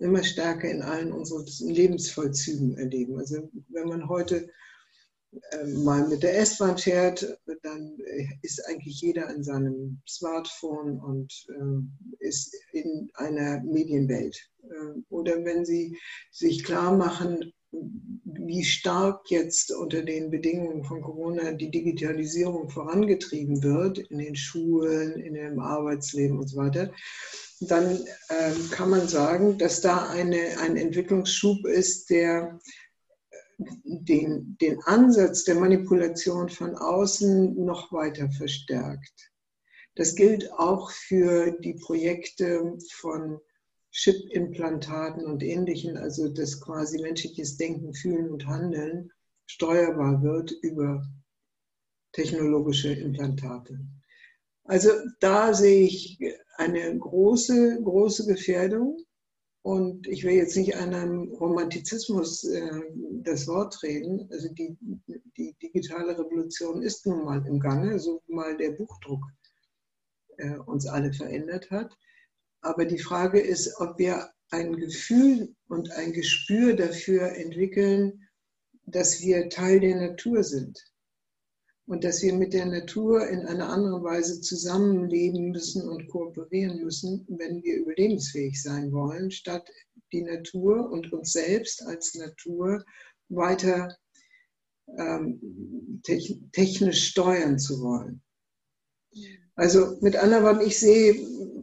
immer 0.00 0.24
stärker 0.24 0.70
in 0.70 0.82
allen 0.82 1.12
unseren 1.12 1.46
Lebensvollzügen 1.68 2.76
erleben. 2.78 3.18
Also 3.18 3.48
wenn 3.68 3.88
man 3.88 4.08
heute 4.08 4.48
mal 5.76 6.06
mit 6.08 6.22
der 6.22 6.38
S-Bahn 6.38 6.78
fährt, 6.78 7.38
dann 7.62 7.98
äh, 8.04 8.26
ist 8.42 8.66
eigentlich 8.68 9.00
jeder 9.00 9.28
in 9.34 9.42
seinem 9.42 10.00
Smartphone 10.08 10.98
und 11.00 11.46
äh, 11.48 12.26
ist 12.26 12.54
in 12.72 13.10
einer 13.14 13.62
Medienwelt. 13.62 14.50
Oder 15.10 15.44
wenn 15.44 15.66
Sie 15.66 15.98
sich 16.30 16.64
klar 16.64 16.96
machen, 16.96 17.52
wie 18.24 18.64
stark 18.64 19.30
jetzt 19.30 19.72
unter 19.72 20.02
den 20.02 20.30
Bedingungen 20.30 20.84
von 20.84 21.02
Corona 21.02 21.52
die 21.52 21.70
Digitalisierung 21.70 22.70
vorangetrieben 22.70 23.62
wird 23.62 23.98
in 23.98 24.18
den 24.18 24.36
Schulen, 24.36 25.18
in 25.18 25.34
dem 25.34 25.58
Arbeitsleben 25.58 26.38
und 26.38 26.48
so 26.48 26.56
weiter, 26.56 26.90
dann 27.60 28.04
ähm, 28.30 28.70
kann 28.70 28.90
man 28.90 29.08
sagen, 29.08 29.58
dass 29.58 29.80
da 29.80 30.08
eine, 30.08 30.58
ein 30.60 30.76
Entwicklungsschub 30.76 31.66
ist, 31.66 32.10
der 32.10 32.58
äh, 32.62 32.83
den, 33.58 34.56
den 34.60 34.80
Ansatz 34.84 35.44
der 35.44 35.56
Manipulation 35.56 36.48
von 36.48 36.74
außen 36.76 37.64
noch 37.64 37.92
weiter 37.92 38.30
verstärkt. 38.30 39.32
Das 39.96 40.14
gilt 40.14 40.52
auch 40.52 40.90
für 40.90 41.52
die 41.60 41.74
Projekte 41.74 42.76
von 42.92 43.38
Chip-Implantaten 43.92 45.24
und 45.24 45.42
Ähnlichen, 45.42 45.96
also 45.96 46.28
dass 46.28 46.60
quasi 46.60 47.00
menschliches 47.00 47.56
Denken, 47.56 47.94
Fühlen 47.94 48.30
und 48.30 48.46
Handeln 48.46 49.12
steuerbar 49.46 50.22
wird 50.22 50.50
über 50.62 51.06
technologische 52.12 52.92
Implantate. 52.92 53.78
Also 54.64 54.90
da 55.20 55.54
sehe 55.54 55.84
ich 55.84 56.18
eine 56.56 56.98
große, 56.98 57.80
große 57.82 58.26
Gefährdung. 58.26 58.98
Und 59.64 60.06
ich 60.06 60.24
will 60.24 60.34
jetzt 60.34 60.58
nicht 60.58 60.76
einem 60.76 61.32
Romantizismus 61.32 62.44
äh, 62.44 62.82
das 63.22 63.48
Wort 63.48 63.82
reden. 63.82 64.28
Also 64.30 64.52
die, 64.52 64.76
die 65.38 65.56
digitale 65.62 66.18
Revolution 66.18 66.82
ist 66.82 67.06
nun 67.06 67.24
mal 67.24 67.46
im 67.46 67.60
Gange, 67.60 67.98
so 67.98 68.22
mal 68.26 68.54
der 68.58 68.72
Buchdruck 68.72 69.24
äh, 70.36 70.58
uns 70.66 70.86
alle 70.86 71.14
verändert 71.14 71.70
hat. 71.70 71.96
Aber 72.60 72.84
die 72.84 72.98
Frage 72.98 73.40
ist, 73.40 73.80
ob 73.80 73.98
wir 73.98 74.28
ein 74.50 74.76
Gefühl 74.76 75.54
und 75.68 75.90
ein 75.92 76.12
Gespür 76.12 76.76
dafür 76.76 77.32
entwickeln, 77.32 78.28
dass 78.84 79.22
wir 79.22 79.48
Teil 79.48 79.80
der 79.80 79.96
Natur 79.96 80.44
sind 80.44 80.78
und 81.86 82.04
dass 82.04 82.22
wir 82.22 82.34
mit 82.34 82.54
der 82.54 82.66
Natur 82.66 83.28
in 83.28 83.46
einer 83.46 83.68
anderen 83.68 84.02
Weise 84.02 84.40
zusammenleben 84.40 85.50
müssen 85.50 85.86
und 85.88 86.08
kooperieren 86.08 86.82
müssen, 86.82 87.26
wenn 87.28 87.62
wir 87.62 87.76
überlebensfähig 87.76 88.62
sein 88.62 88.90
wollen, 88.92 89.30
statt 89.30 89.68
die 90.12 90.22
Natur 90.22 90.90
und 90.90 91.12
uns 91.12 91.32
selbst 91.32 91.82
als 91.82 92.14
Natur 92.14 92.84
weiter 93.28 93.96
ähm, 94.96 96.00
technisch 96.52 97.08
steuern 97.08 97.58
zu 97.58 97.80
wollen. 97.80 98.22
Also 99.56 99.98
mit 100.00 100.16
anderen 100.16 100.44
Worten, 100.44 100.66
ich 100.66 100.78
sehe 100.78 101.14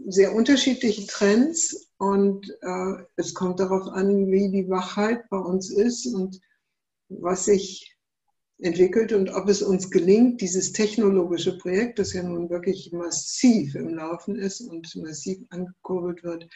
sehr 0.08 0.34
unterschiedliche 0.34 1.08
Trends 1.08 1.92
und 1.98 2.50
äh, 2.62 3.04
es 3.16 3.34
kommt 3.34 3.60
darauf 3.60 3.88
an, 3.88 4.32
wie 4.32 4.50
die 4.50 4.70
Wachheit 4.70 5.30
bei 5.30 5.38
uns 5.38 5.70
ist 5.72 6.06
und 6.08 6.40
was 7.10 7.46
sich 7.46 7.98
entwickelt 8.62 9.12
und 9.12 9.30
ob 9.32 9.50
es 9.50 9.62
uns 9.62 9.90
gelingt, 9.90 10.42
dieses 10.42 10.72
technologische 10.72 11.58
Projekt, 11.58 12.00
das 12.00 12.14
ja 12.14 12.24
nun 12.24 12.50
wirklich 12.50 12.92
massiv 12.92 13.76
im 13.76 13.96
Laufen 13.96 14.36
ist 14.36 14.62
und 14.62 14.96
massiv 14.96 15.40
angekurbelt 15.50 16.24
wird, 16.24 16.48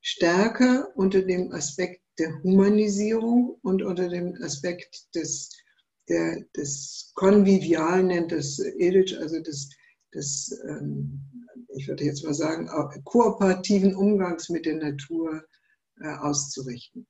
stärker 0.00 0.88
unter 0.96 1.22
dem 1.22 1.52
Aspekt 1.52 2.02
der 2.18 2.42
Humanisierung 2.42 3.58
und 3.62 3.82
unter 3.82 4.08
dem 4.08 4.34
Aspekt 4.42 5.14
des, 5.14 5.50
der, 6.08 6.44
des 6.56 7.12
Konvivialen, 7.14 8.08
nennt 8.08 8.32
das 8.32 8.58
Edith, 8.58 9.16
also 9.16 9.40
des, 9.40 9.70
des 10.12 10.60
ähm, 10.68 11.20
ich 11.76 11.86
würde 11.88 12.04
jetzt 12.04 12.24
mal 12.24 12.34
sagen, 12.34 12.68
kooperativen 13.04 13.94
Umgangs 13.94 14.48
mit 14.48 14.66
der 14.66 14.76
Natur 14.76 15.44
äh, 16.00 16.08
auszurichten. 16.08 17.06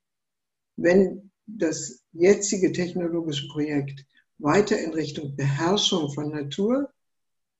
Wenn 0.76 1.30
das 1.58 2.04
jetzige 2.12 2.72
technologische 2.72 3.48
Projekt 3.48 4.04
weiter 4.38 4.78
in 4.78 4.92
Richtung 4.92 5.36
Beherrschung 5.36 6.10
von 6.12 6.30
Natur 6.30 6.90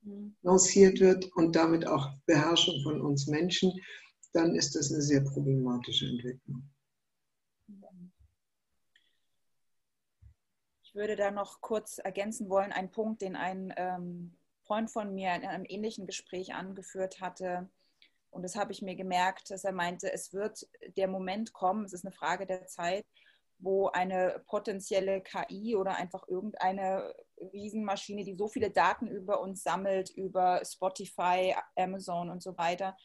mhm. 0.03 0.35
lanciert 0.43 1.01
wird 1.01 1.31
und 1.37 1.55
damit 1.55 1.87
auch 1.87 2.11
Beherrschung 2.27 2.83
von 2.83 3.01
uns 3.01 3.27
Menschen, 3.27 3.73
dann 4.33 4.55
ist 4.55 4.75
das 4.75 4.93
eine 4.93 5.03
sehr 5.03 5.21
problematische 5.23 6.07
Entwicklung. 6.07 6.63
Ich 10.83 10.97
würde 10.97 11.15
da 11.15 11.31
noch 11.31 11.61
kurz 11.61 11.99
ergänzen 11.99 12.49
wollen, 12.49 12.73
einen 12.73 12.91
Punkt, 12.91 13.23
den 13.23 13.37
ein 13.37 13.73
ähm, 13.77 14.33
Freund 14.65 14.91
von 14.91 15.15
mir 15.15 15.33
in 15.37 15.45
einem 15.45 15.65
ähnlichen 15.69 16.05
Gespräch 16.05 16.53
angeführt 16.53 17.21
hatte. 17.21 17.69
Und 18.31 18.43
das 18.43 18.57
habe 18.57 18.73
ich 18.73 18.83
mir 18.83 18.97
gemerkt, 18.97 19.51
dass 19.51 19.63
er 19.63 19.71
meinte, 19.71 20.13
es 20.13 20.33
wird 20.33 20.69
der 20.97 21.07
Moment 21.07 21.53
kommen, 21.53 21.85
es 21.85 21.93
ist 21.93 22.05
eine 22.05 22.13
Frage 22.13 22.45
der 22.45 22.67
Zeit, 22.67 23.07
wo 23.63 23.89
eine 23.89 24.43
potenzielle 24.47 25.23
KI 25.23 25.77
oder 25.77 25.97
einfach 25.97 26.27
irgendeine 26.29 27.15
Riesenmaschine, 27.53 28.25
die 28.25 28.35
so 28.35 28.49
viele 28.49 28.71
Daten 28.71 29.07
über 29.07 29.41
uns 29.41 29.63
sammelt, 29.63 30.11
über 30.11 30.63
Spotify, 30.65 31.55
Amazon 31.77 32.31
und 32.31 32.43
so 32.43 32.57
weiter, 32.59 32.97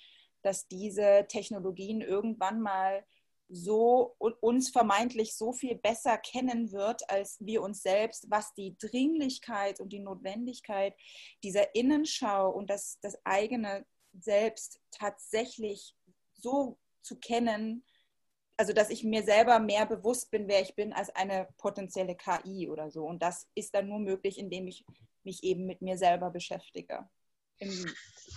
dass 0.41 0.67
diese 0.67 1.25
Technologien 1.27 2.01
irgendwann 2.01 2.61
mal 2.61 3.05
so 3.47 4.15
uns 4.17 4.69
vermeintlich 4.69 5.35
so 5.35 5.53
viel 5.53 5.75
besser 5.75 6.17
kennen 6.17 6.71
wird 6.71 7.07
als 7.09 7.37
wir 7.39 7.61
uns 7.61 7.83
selbst, 7.83 8.29
was 8.29 8.53
die 8.55 8.75
Dringlichkeit 8.77 9.79
und 9.79 9.89
die 9.93 9.99
Notwendigkeit 9.99 10.95
dieser 11.43 11.75
Innenschau 11.75 12.49
und 12.49 12.69
das, 12.69 12.99
das 13.01 13.17
eigene 13.23 13.85
Selbst 14.19 14.79
tatsächlich 14.91 15.95
so 16.33 16.79
zu 17.01 17.17
kennen, 17.17 17.85
also 18.57 18.73
dass 18.73 18.89
ich 18.89 19.03
mir 19.03 19.23
selber 19.23 19.59
mehr 19.59 19.85
bewusst 19.85 20.31
bin, 20.31 20.47
wer 20.47 20.61
ich 20.61 20.75
bin, 20.75 20.93
als 20.93 21.09
eine 21.15 21.47
potenzielle 21.57 22.15
KI 22.15 22.69
oder 22.69 22.89
so. 22.89 23.05
Und 23.05 23.21
das 23.21 23.47
ist 23.55 23.73
dann 23.73 23.87
nur 23.87 23.99
möglich, 23.99 24.37
indem 24.37 24.67
ich 24.67 24.85
mich 25.23 25.43
eben 25.43 25.65
mit 25.65 25.81
mir 25.81 25.97
selber 25.97 26.29
beschäftige. 26.29 27.07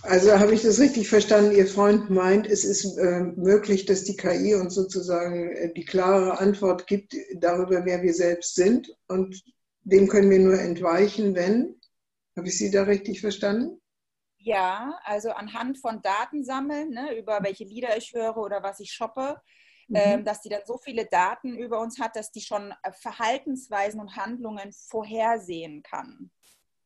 Also 0.03 0.39
habe 0.39 0.53
ich 0.53 0.61
das 0.61 0.79
richtig 0.79 1.09
verstanden? 1.09 1.55
Ihr 1.55 1.67
Freund 1.67 2.09
meint, 2.09 2.47
es 2.47 2.63
ist 2.63 2.97
äh, 2.97 3.21
möglich, 3.35 3.85
dass 3.85 4.03
die 4.05 4.15
KI 4.15 4.55
uns 4.55 4.75
sozusagen 4.75 5.51
äh, 5.51 5.73
die 5.73 5.83
klare 5.83 6.39
Antwort 6.39 6.87
gibt 6.87 7.15
darüber, 7.35 7.85
wer 7.85 8.01
wir 8.01 8.13
selbst 8.13 8.55
sind. 8.55 8.95
Und 9.07 9.43
dem 9.81 10.07
können 10.07 10.29
wir 10.29 10.39
nur 10.39 10.59
entweichen, 10.59 11.35
wenn. 11.35 11.75
Habe 12.37 12.47
ich 12.47 12.57
Sie 12.57 12.71
da 12.71 12.83
richtig 12.83 13.19
verstanden? 13.19 13.81
Ja, 14.37 14.97
also 15.03 15.31
anhand 15.31 15.79
von 15.79 16.01
Daten 16.01 16.45
sammeln, 16.45 16.91
ne, 16.91 17.17
über 17.17 17.39
welche 17.43 17.65
Lieder 17.65 17.97
ich 17.97 18.13
höre 18.13 18.37
oder 18.37 18.63
was 18.63 18.79
ich 18.79 18.91
shoppe, 18.91 19.41
mhm. 19.89 19.95
ähm, 19.95 20.25
dass 20.25 20.41
die 20.41 20.49
dann 20.49 20.65
so 20.65 20.77
viele 20.77 21.05
Daten 21.05 21.55
über 21.55 21.79
uns 21.79 21.99
hat, 21.99 22.15
dass 22.15 22.31
die 22.31 22.41
schon 22.41 22.73
äh, 22.83 22.91
Verhaltensweisen 22.93 23.99
und 23.99 24.15
Handlungen 24.15 24.71
vorhersehen 24.71 25.83
kann. 25.83 26.31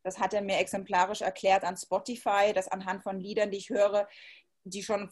Das 0.03 0.19
hat 0.19 0.33
er 0.33 0.41
mir 0.41 0.57
exemplarisch 0.57 1.22
erklärt 1.22 1.63
an 1.63 1.77
Spotify, 1.77 2.51
dass 2.53 2.67
anhand 2.67 3.03
von 3.03 3.19
Liedern, 3.19 3.51
die 3.51 3.57
ich 3.57 3.69
höre, 3.69 4.07
die 4.65 4.83
schon 4.83 5.12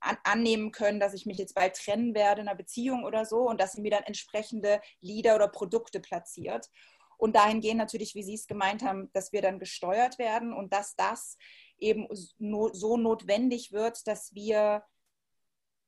an, 0.00 0.16
annehmen 0.24 0.72
können, 0.72 1.00
dass 1.00 1.14
ich 1.14 1.26
mich 1.26 1.38
jetzt 1.38 1.54
bald 1.54 1.76
trennen 1.76 2.14
werde 2.14 2.42
in 2.42 2.48
einer 2.48 2.56
Beziehung 2.56 3.04
oder 3.04 3.24
so 3.24 3.48
und 3.48 3.60
dass 3.60 3.72
sie 3.72 3.82
mir 3.82 3.90
dann 3.90 4.04
entsprechende 4.04 4.80
Lieder 5.00 5.34
oder 5.34 5.48
Produkte 5.48 6.00
platziert. 6.00 6.70
Und 7.16 7.34
dahin 7.34 7.60
gehen 7.60 7.76
natürlich, 7.76 8.14
wie 8.14 8.22
Sie 8.22 8.34
es 8.34 8.46
gemeint 8.46 8.82
haben, 8.82 9.10
dass 9.12 9.32
wir 9.32 9.42
dann 9.42 9.58
gesteuert 9.58 10.18
werden 10.18 10.52
und 10.52 10.72
dass 10.72 10.94
das 10.94 11.36
eben 11.78 12.06
so 12.10 12.96
notwendig 12.96 13.72
wird, 13.72 14.06
dass 14.06 14.34
wir 14.34 14.84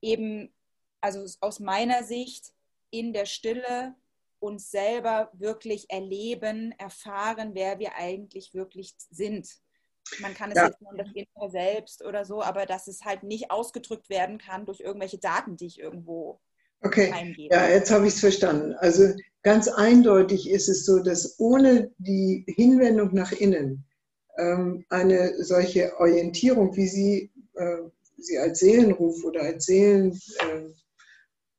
eben, 0.03 0.53
also 1.01 1.25
aus 1.41 1.61
meiner 1.61 2.05
Sicht, 2.05 2.53
in 2.91 3.13
der 3.13 3.27
Stille 3.27 3.95
uns 4.41 4.71
selber 4.71 5.31
wirklich 5.35 5.91
erleben, 5.91 6.75
erfahren, 6.79 7.51
wer 7.55 7.79
wir 7.79 7.95
eigentlich 7.97 8.55
wirklich 8.55 8.95
sind. 9.11 9.49
Man 10.21 10.35
kann 10.35 10.51
es 10.51 10.57
ja. 10.57 10.67
jetzt 10.67 10.81
nur 10.81 10.97
das 10.97 11.09
Innere 11.13 11.51
selbst 11.51 12.05
oder 12.05 12.25
so, 12.25 12.43
aber 12.43 12.67
dass 12.67 12.89
es 12.89 13.05
halt 13.05 13.23
nicht 13.23 13.51
ausgedrückt 13.51 14.09
werden 14.09 14.39
kann 14.39 14.65
durch 14.65 14.81
irgendwelche 14.81 15.19
Daten, 15.19 15.57
die 15.57 15.67
ich 15.67 15.79
irgendwo 15.79 16.41
okay. 16.83 17.13
eingebe. 17.13 17.55
Ja, 17.55 17.69
jetzt 17.69 17.91
habe 17.91 18.07
ich 18.07 18.15
es 18.15 18.21
verstanden. 18.21 18.75
Also 18.79 19.15
ganz 19.43 19.69
eindeutig 19.69 20.49
ist 20.49 20.69
es 20.69 20.85
so, 20.87 21.01
dass 21.01 21.39
ohne 21.39 21.93
die 21.99 22.45
Hinwendung 22.49 23.15
nach 23.15 23.33
innen 23.33 23.85
ähm, 24.39 24.85
eine 24.89 25.45
solche 25.45 25.99
Orientierung, 25.99 26.75
wie 26.77 26.89
Sie 26.89 27.31
äh, 27.55 27.91
sie 28.23 28.39
als 28.39 28.61
Seelenruf 28.61 29.25
oder 29.25 29.43
als 29.43 29.67
Seelen, 29.67 30.13
äh, 30.13 30.69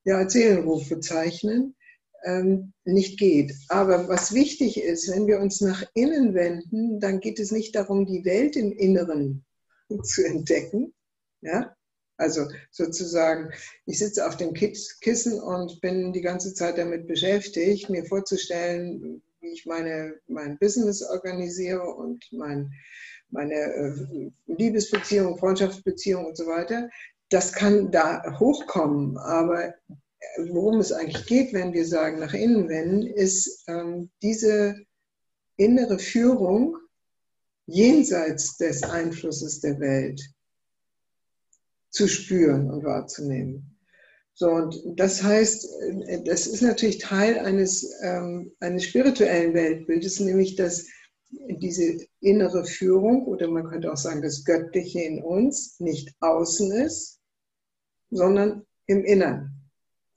ja, 0.03 0.17
als 0.17 0.33
Seelenruf 0.33 0.89
bezeichnen, 0.89 1.75
ähm, 2.23 2.73
nicht 2.85 3.19
geht. 3.19 3.53
Aber 3.69 4.07
was 4.07 4.33
wichtig 4.33 4.81
ist, 4.81 5.09
wenn 5.11 5.27
wir 5.27 5.39
uns 5.39 5.61
nach 5.61 5.83
innen 5.93 6.33
wenden, 6.33 6.99
dann 6.99 7.19
geht 7.19 7.39
es 7.39 7.51
nicht 7.51 7.75
darum, 7.75 8.05
die 8.05 8.25
Welt 8.25 8.55
im 8.55 8.71
Inneren 8.71 9.45
zu 10.03 10.25
entdecken. 10.25 10.93
Ja? 11.41 11.75
Also 12.17 12.47
sozusagen, 12.69 13.51
ich 13.87 13.97
sitze 13.97 14.27
auf 14.27 14.37
dem 14.37 14.53
Kissen 14.53 15.39
und 15.39 15.81
bin 15.81 16.13
die 16.13 16.21
ganze 16.21 16.53
Zeit 16.53 16.77
damit 16.77 17.07
beschäftigt, 17.07 17.89
mir 17.89 18.05
vorzustellen, 18.05 19.23
wie 19.39 19.53
ich 19.53 19.65
meine, 19.65 20.13
mein 20.27 20.59
Business 20.59 21.01
organisiere 21.01 21.83
und 21.83 22.23
mein, 22.31 22.71
meine 23.31 23.55
äh, 23.55 24.31
Liebesbeziehung, 24.45 25.39
Freundschaftsbeziehung 25.39 26.25
und 26.25 26.37
so 26.37 26.45
weiter. 26.45 26.89
Das 27.31 27.53
kann 27.53 27.91
da 27.91 28.39
hochkommen, 28.39 29.17
aber 29.17 29.73
worum 30.49 30.79
es 30.79 30.91
eigentlich 30.91 31.25
geht, 31.25 31.53
wenn 31.53 31.73
wir 31.73 31.85
sagen, 31.85 32.19
nach 32.19 32.33
innen 32.33 32.67
wenden, 32.67 33.07
ist 33.07 33.63
ähm, 33.67 34.09
diese 34.21 34.75
innere 35.55 35.97
Führung 35.97 36.75
jenseits 37.67 38.57
des 38.57 38.83
Einflusses 38.83 39.61
der 39.61 39.79
Welt 39.79 40.21
zu 41.89 42.09
spüren 42.09 42.69
und 42.69 42.83
wahrzunehmen. 42.83 43.77
So, 44.33 44.49
und 44.49 44.81
das 44.97 45.23
heißt, 45.23 45.69
äh, 46.07 46.23
das 46.23 46.47
ist 46.47 46.61
natürlich 46.61 46.97
Teil 46.97 47.39
eines, 47.39 47.89
ähm, 48.01 48.51
eines 48.59 48.83
spirituellen 48.83 49.53
Weltbildes, 49.53 50.19
nämlich 50.19 50.57
dass 50.57 50.85
diese 51.29 51.97
innere 52.19 52.65
Führung 52.65 53.25
oder 53.25 53.47
man 53.47 53.69
könnte 53.69 53.89
auch 53.89 53.97
sagen, 53.97 54.21
das 54.21 54.43
Göttliche 54.43 55.01
in 55.01 55.23
uns 55.23 55.79
nicht 55.79 56.13
außen 56.19 56.73
ist, 56.73 57.20
sondern 58.11 58.65
im 58.85 59.03
Innern. 59.03 59.51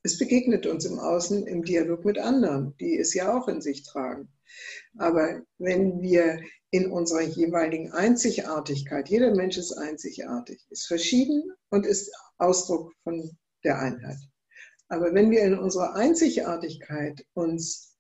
Es 0.03 0.19
begegnet 0.19 0.67
uns 0.67 0.85
im 0.85 0.99
Außen 0.99 1.47
im 1.47 1.65
Dialog 1.65 2.05
mit 2.05 2.19
anderen, 2.19 2.77
die 2.79 2.99
es 2.99 3.15
ja 3.15 3.35
auch 3.35 3.49
in 3.49 3.63
sich 3.63 3.85
tragen. 3.85 4.29
Aber 4.99 5.43
wenn 5.57 6.03
wir 6.03 6.41
in 6.71 6.91
unserer 6.91 7.23
jeweiligen 7.23 7.93
Einzigartigkeit, 7.93 9.09
jeder 9.09 9.35
Mensch 9.35 9.57
ist 9.57 9.73
einzigartig, 9.73 10.61
ist 10.69 10.87
verschieden 10.87 11.45
und 11.71 11.87
ist 11.87 12.13
Ausdruck 12.37 12.93
von 13.03 13.31
der 13.65 13.79
Einheit. 13.79 14.19
Aber 14.89 15.15
wenn 15.15 15.31
wir 15.31 15.43
in 15.43 15.59
unserer 15.59 15.95
Einzigartigkeit 15.95 17.25
uns 17.33 17.97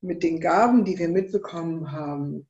mit 0.00 0.22
den 0.22 0.40
Gaben, 0.40 0.84
die 0.84 0.98
wir 0.98 1.08
mitbekommen 1.08 1.92
haben, 1.92 2.48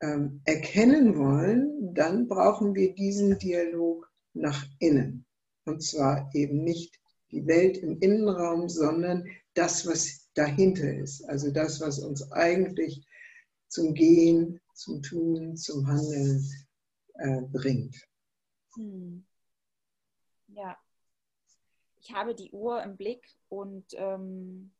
ähm, 0.00 0.40
erkennen 0.44 1.18
wollen, 1.18 1.94
dann 1.94 2.28
brauchen 2.28 2.74
wir 2.74 2.94
diesen 2.94 3.38
Dialog 3.38 4.10
nach 4.32 4.64
innen. 4.78 5.23
Und 5.64 5.82
zwar 5.82 6.30
eben 6.34 6.62
nicht 6.62 7.00
die 7.30 7.46
Welt 7.46 7.78
im 7.78 7.98
Innenraum, 8.00 8.68
sondern 8.68 9.26
das, 9.54 9.86
was 9.86 10.30
dahinter 10.34 10.92
ist. 10.92 11.24
Also 11.24 11.50
das, 11.50 11.80
was 11.80 11.98
uns 11.98 12.30
eigentlich 12.32 13.06
zum 13.68 13.94
Gehen, 13.94 14.60
zum 14.74 15.02
Tun, 15.02 15.56
zum 15.56 15.86
Handeln 15.86 16.44
äh, 17.14 17.42
bringt. 17.42 17.96
Hm. 18.74 19.24
Ja, 20.48 20.76
ich 22.00 22.12
habe 22.12 22.34
die 22.34 22.50
Uhr 22.50 22.82
im 22.82 22.96
Blick 22.96 23.26
und 23.48 23.86
ähm, 23.94 24.72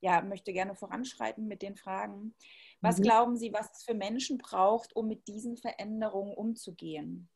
ja, 0.00 0.22
möchte 0.22 0.52
gerne 0.52 0.74
voranschreiten 0.74 1.46
mit 1.46 1.62
den 1.62 1.76
Fragen. 1.76 2.34
Was 2.80 2.98
mhm. 2.98 3.02
glauben 3.02 3.36
Sie, 3.36 3.52
was 3.52 3.70
es 3.76 3.84
für 3.84 3.94
Menschen 3.94 4.38
braucht, 4.38 4.96
um 4.96 5.06
mit 5.06 5.28
diesen 5.28 5.56
Veränderungen 5.56 6.34
umzugehen? 6.34 7.28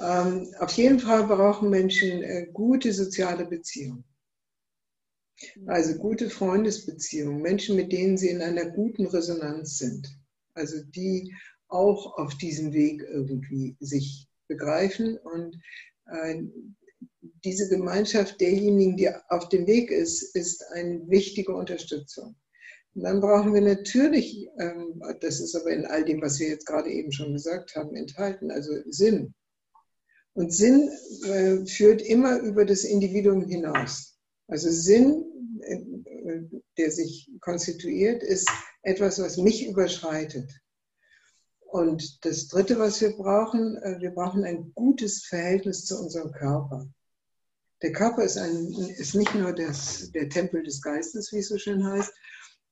Ähm, 0.00 0.54
auf 0.58 0.72
jeden 0.72 1.00
Fall 1.00 1.26
brauchen 1.26 1.70
Menschen 1.70 2.22
äh, 2.22 2.46
gute 2.52 2.92
soziale 2.92 3.44
Beziehungen. 3.44 4.04
Also 5.66 5.94
gute 5.94 6.30
Freundesbeziehungen, 6.30 7.40
Menschen, 7.40 7.76
mit 7.76 7.92
denen 7.92 8.16
sie 8.16 8.28
in 8.28 8.42
einer 8.42 8.70
guten 8.70 9.06
Resonanz 9.06 9.78
sind. 9.78 10.08
Also 10.54 10.82
die 10.82 11.32
auch 11.68 12.18
auf 12.18 12.36
diesem 12.38 12.72
Weg 12.72 13.02
irgendwie 13.02 13.76
sich 13.80 14.26
begreifen 14.48 15.18
und 15.18 15.60
äh, 16.06 16.42
diese 17.44 17.68
Gemeinschaft 17.68 18.40
derjenigen, 18.40 18.96
die 18.96 19.10
auf 19.28 19.48
dem 19.48 19.66
Weg 19.66 19.90
ist, 19.90 20.34
ist 20.34 20.64
eine 20.72 21.08
wichtige 21.08 21.54
Unterstützung. 21.54 22.34
Und 22.94 23.02
dann 23.04 23.20
brauchen 23.20 23.54
wir 23.54 23.60
natürlich, 23.60 24.48
ähm, 24.58 25.00
das 25.20 25.40
ist 25.40 25.54
aber 25.54 25.70
in 25.70 25.86
all 25.86 26.04
dem, 26.04 26.20
was 26.20 26.40
wir 26.40 26.48
jetzt 26.48 26.66
gerade 26.66 26.90
eben 26.90 27.12
schon 27.12 27.32
gesagt 27.32 27.76
haben, 27.76 27.94
enthalten, 27.94 28.50
also 28.50 28.72
Sinn. 28.86 29.34
Und 30.38 30.54
Sinn 30.54 30.88
äh, 31.24 31.66
führt 31.66 32.00
immer 32.00 32.38
über 32.38 32.64
das 32.64 32.84
Individuum 32.84 33.44
hinaus. 33.48 34.16
Also 34.46 34.70
Sinn, 34.70 35.24
äh, 35.62 35.80
der 36.78 36.92
sich 36.92 37.28
konstituiert, 37.40 38.22
ist 38.22 38.48
etwas, 38.82 39.20
was 39.20 39.36
mich 39.36 39.66
überschreitet. 39.66 40.48
Und 41.58 42.24
das 42.24 42.46
Dritte, 42.46 42.78
was 42.78 43.00
wir 43.00 43.16
brauchen, 43.16 43.78
äh, 43.78 43.96
wir 43.98 44.10
brauchen 44.10 44.44
ein 44.44 44.70
gutes 44.76 45.24
Verhältnis 45.24 45.86
zu 45.86 45.98
unserem 45.98 46.30
Körper. 46.30 46.88
Der 47.82 47.90
Körper 47.90 48.22
ist, 48.22 48.38
ein, 48.38 48.68
ist 48.96 49.16
nicht 49.16 49.34
nur 49.34 49.52
das, 49.52 50.12
der 50.12 50.28
Tempel 50.28 50.62
des 50.62 50.80
Geistes, 50.80 51.32
wie 51.32 51.38
es 51.38 51.48
so 51.48 51.58
schön 51.58 51.84
heißt, 51.84 52.12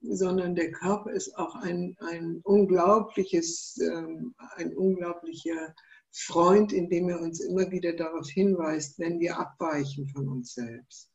sondern 0.02 0.54
der 0.54 0.70
Körper 0.70 1.10
ist 1.10 1.36
auch 1.36 1.56
ein, 1.56 1.96
ein 1.98 2.42
unglaubliches, 2.44 3.76
ähm, 3.82 4.36
ein 4.54 4.72
unglaublicher 4.76 5.74
Freund, 6.18 6.72
indem 6.72 7.08
er 7.08 7.20
uns 7.20 7.40
immer 7.40 7.70
wieder 7.70 7.92
darauf 7.92 8.28
hinweist, 8.28 8.98
wenn 8.98 9.20
wir 9.20 9.38
abweichen 9.38 10.08
von 10.08 10.28
uns 10.28 10.54
selbst. 10.54 11.10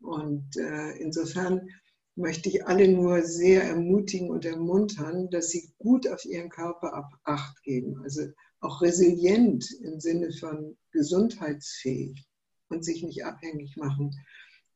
Und 0.00 0.56
äh, 0.56 0.92
insofern 0.98 1.68
möchte 2.14 2.48
ich 2.48 2.66
alle 2.66 2.88
nur 2.88 3.22
sehr 3.22 3.64
ermutigen 3.64 4.30
und 4.30 4.44
ermuntern, 4.44 5.30
dass 5.30 5.50
sie 5.50 5.72
gut 5.78 6.08
auf 6.08 6.24
ihren 6.24 6.48
Körper 6.48 7.10
Acht 7.24 7.62
geben. 7.62 8.00
Also 8.02 8.22
auch 8.60 8.82
resilient 8.82 9.68
im 9.82 10.00
Sinne 10.00 10.32
von 10.32 10.76
gesundheitsfähig. 10.92 12.24
und 12.70 12.84
sich 12.84 13.02
nicht 13.02 13.24
abhängig 13.24 13.76
machen 13.76 14.14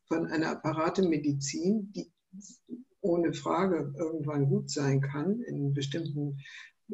von 0.06 0.26
einer 0.26 0.50
Apparatemedizin, 0.50 1.92
die 1.92 2.10
ohne 3.00 3.34
Frage 3.34 3.92
irgendwann 3.98 4.48
gut 4.48 4.70
sein 4.70 5.00
kann 5.00 5.42
in 5.42 5.74
bestimmten 5.74 6.38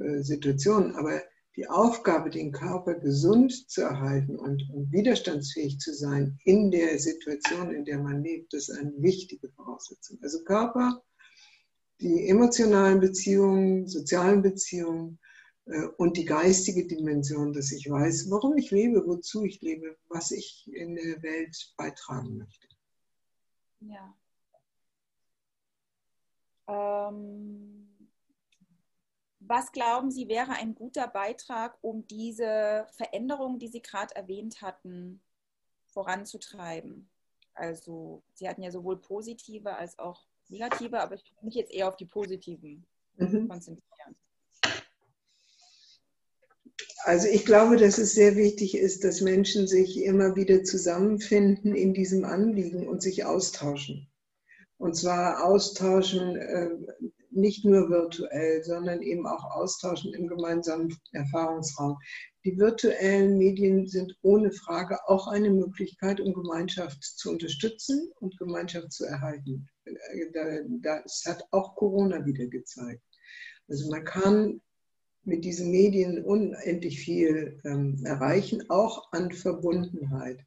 äh, 0.00 0.22
Situationen. 0.22 0.96
Aber 0.96 1.22
die 1.58 1.68
Aufgabe, 1.68 2.30
den 2.30 2.52
Körper 2.52 2.94
gesund 2.94 3.68
zu 3.68 3.82
erhalten 3.82 4.36
und, 4.36 4.70
und, 4.72 4.92
widerstandsfähig 4.92 5.80
zu 5.80 5.92
sein 5.92 6.38
in 6.44 6.70
der 6.70 6.96
Situation, 7.00 7.74
in 7.74 7.84
der 7.84 7.98
man 7.98 8.22
lebt, 8.22 8.54
ist 8.54 8.70
eine 8.70 8.92
wichtige 8.98 9.48
Voraussetzung. 9.48 10.20
Also 10.22 10.44
Körper, 10.44 11.02
die 12.00 12.28
emotionalen 12.28 13.00
Beziehungen, 13.00 13.88
sozialen 13.88 14.40
Beziehungen 14.40 15.18
äh, 15.64 15.86
und 15.96 16.16
die 16.16 16.24
geistige 16.24 16.86
Dimension, 16.86 17.52
dass 17.52 17.72
ich 17.72 17.90
weiß, 17.90 18.30
warum 18.30 18.56
ich 18.56 18.70
lebe, 18.70 19.04
wozu 19.04 19.42
ich 19.42 19.60
lebe, 19.60 19.96
was 20.08 20.30
ich 20.30 20.70
in 20.72 20.94
der 20.94 21.20
Welt 21.24 21.74
beitragen 21.76 22.38
möchte. 22.38 22.68
Ja. 23.80 24.14
Ähm, 26.68 27.87
was 29.48 29.72
glauben 29.72 30.10
Sie 30.10 30.28
wäre 30.28 30.52
ein 30.52 30.74
guter 30.74 31.08
Beitrag, 31.08 31.78
um 31.80 32.06
diese 32.06 32.86
Veränderung, 32.96 33.58
die 33.58 33.68
Sie 33.68 33.82
gerade 33.82 34.14
erwähnt 34.14 34.60
hatten, 34.60 35.20
voranzutreiben? 35.86 37.08
Also 37.54 38.22
Sie 38.34 38.48
hatten 38.48 38.62
ja 38.62 38.70
sowohl 38.70 39.00
positive 39.00 39.74
als 39.74 39.98
auch 39.98 40.26
negative, 40.48 41.00
aber 41.00 41.14
ich 41.14 41.24
will 41.24 41.46
mich 41.46 41.54
jetzt 41.54 41.72
eher 41.72 41.88
auf 41.88 41.96
die 41.96 42.06
positiven 42.06 42.86
mhm. 43.16 43.48
konzentrieren. 43.48 44.16
Also 47.04 47.28
ich 47.28 47.46
glaube, 47.46 47.76
dass 47.76 47.98
es 47.98 48.12
sehr 48.12 48.36
wichtig 48.36 48.76
ist, 48.76 49.04
dass 49.04 49.20
Menschen 49.20 49.66
sich 49.66 50.02
immer 50.02 50.36
wieder 50.36 50.64
zusammenfinden 50.64 51.74
in 51.74 51.94
diesem 51.94 52.24
Anliegen 52.24 52.86
und 52.88 53.02
sich 53.02 53.24
austauschen. 53.24 54.08
Und 54.78 54.94
zwar 54.94 55.44
austauschen 55.44 56.36
äh, 56.36 56.70
nicht 57.38 57.64
nur 57.64 57.88
virtuell, 57.88 58.62
sondern 58.64 59.02
eben 59.02 59.26
auch 59.26 59.44
austauschen 59.52 60.12
im 60.14 60.28
gemeinsamen 60.28 60.94
Erfahrungsraum. 61.12 61.98
Die 62.44 62.58
virtuellen 62.58 63.38
Medien 63.38 63.86
sind 63.86 64.16
ohne 64.22 64.52
Frage 64.52 64.98
auch 65.08 65.28
eine 65.28 65.50
Möglichkeit, 65.50 66.20
um 66.20 66.34
Gemeinschaft 66.34 67.02
zu 67.02 67.30
unterstützen 67.30 68.10
und 68.20 68.38
Gemeinschaft 68.38 68.92
zu 68.92 69.04
erhalten. 69.04 69.68
Das 70.82 71.24
hat 71.26 71.44
auch 71.50 71.74
Corona 71.74 72.24
wieder 72.24 72.46
gezeigt. 72.46 73.02
Also 73.68 73.90
man 73.90 74.04
kann 74.04 74.60
mit 75.24 75.44
diesen 75.44 75.70
Medien 75.70 76.24
unendlich 76.24 77.00
viel 77.00 77.60
ähm, 77.64 78.00
erreichen, 78.04 78.64
auch 78.70 79.12
an 79.12 79.30
Verbundenheit. 79.30 80.40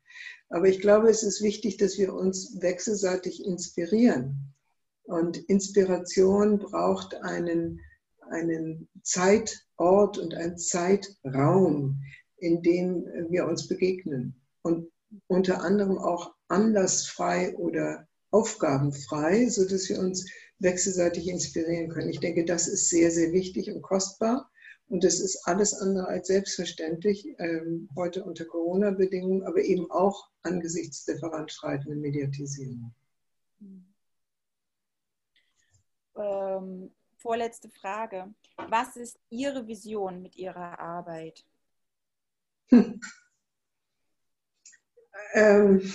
Aber 0.49 0.67
ich 0.67 0.81
glaube, 0.81 1.09
es 1.09 1.23
ist 1.23 1.41
wichtig, 1.41 1.77
dass 1.77 1.97
wir 1.97 2.13
uns 2.13 2.59
wechselseitig 2.61 3.45
inspirieren. 3.45 4.53
Und 5.03 5.37
Inspiration 5.49 6.59
braucht 6.59 7.15
einen, 7.15 7.79
einen 8.29 8.87
Zeitort 9.03 10.17
und 10.17 10.33
einen 10.33 10.57
Zeitraum, 10.57 12.01
in 12.37 12.61
dem 12.61 13.05
wir 13.29 13.45
uns 13.45 13.67
begegnen. 13.67 14.35
Und 14.61 14.91
unter 15.27 15.63
anderem 15.63 15.97
auch 15.97 16.33
anlassfrei 16.47 17.55
oder 17.57 18.07
aufgabenfrei, 18.31 19.49
sodass 19.49 19.89
wir 19.89 19.99
uns 19.99 20.25
wechselseitig 20.59 21.27
inspirieren 21.27 21.89
können. 21.89 22.09
Ich 22.09 22.19
denke, 22.19 22.45
das 22.45 22.67
ist 22.67 22.89
sehr, 22.89 23.11
sehr 23.11 23.33
wichtig 23.33 23.71
und 23.71 23.81
kostbar. 23.81 24.49
Und 24.87 25.03
das 25.05 25.19
ist 25.21 25.43
alles 25.45 25.73
andere 25.73 26.07
als 26.07 26.27
selbstverständlich, 26.27 27.25
ähm, 27.39 27.87
heute 27.95 28.25
unter 28.25 28.43
Corona-Bedingungen, 28.43 29.43
aber 29.43 29.61
eben 29.61 29.89
auch 29.89 30.29
angesichts 30.43 31.05
der 31.05 31.17
voranschreitenden 31.17 32.01
Mediatisierung. 32.01 32.93
Ähm, 36.21 36.91
vorletzte 37.17 37.69
Frage. 37.69 38.33
Was 38.69 38.95
ist 38.95 39.17
Ihre 39.29 39.67
Vision 39.67 40.21
mit 40.21 40.35
Ihrer 40.35 40.79
Arbeit? 40.79 41.45
Hm. 42.69 42.99
Ähm, 45.33 45.93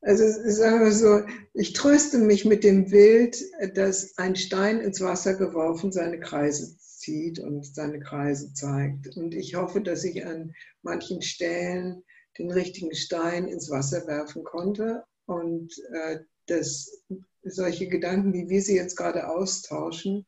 also 0.00 0.24
sagen 0.50 0.84
wir 0.84 0.92
so, 0.92 1.22
ich 1.54 1.72
tröste 1.72 2.18
mich 2.18 2.44
mit 2.44 2.64
dem 2.64 2.88
Bild, 2.90 3.36
dass 3.74 4.16
ein 4.18 4.36
Stein 4.36 4.80
ins 4.80 5.00
Wasser 5.00 5.34
geworfen 5.34 5.92
seine 5.92 6.20
Kreise 6.20 6.76
zieht 6.78 7.38
und 7.38 7.66
seine 7.66 8.00
Kreise 8.00 8.52
zeigt. 8.52 9.16
Und 9.16 9.34
ich 9.34 9.54
hoffe, 9.54 9.80
dass 9.80 10.04
ich 10.04 10.24
an 10.24 10.54
manchen 10.82 11.22
Stellen 11.22 12.04
den 12.38 12.50
richtigen 12.50 12.94
Stein 12.94 13.48
ins 13.48 13.70
Wasser 13.70 14.06
werfen 14.06 14.44
konnte 14.44 15.04
und 15.26 15.72
äh, 15.92 16.20
dass 16.46 17.02
solche 17.50 17.88
Gedanken, 17.88 18.32
wie 18.32 18.48
wir 18.48 18.62
sie 18.62 18.76
jetzt 18.76 18.96
gerade 18.96 19.28
austauschen, 19.28 20.26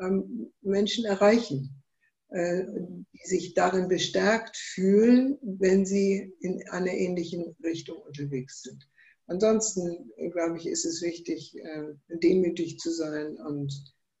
ähm, 0.00 0.52
Menschen 0.62 1.04
erreichen, 1.04 1.82
äh, 2.28 2.64
die 3.12 3.26
sich 3.26 3.54
darin 3.54 3.88
bestärkt 3.88 4.56
fühlen, 4.56 5.38
wenn 5.42 5.84
sie 5.84 6.34
in 6.40 6.66
einer 6.70 6.92
ähnlichen 6.92 7.56
Richtung 7.62 7.98
unterwegs 7.98 8.62
sind. 8.62 8.88
Ansonsten, 9.26 10.10
glaube 10.32 10.58
ich, 10.58 10.66
ist 10.66 10.84
es 10.84 11.02
wichtig, 11.02 11.56
äh, 11.56 11.94
demütig 12.08 12.78
zu 12.78 12.90
sein 12.92 13.36
und 13.36 13.72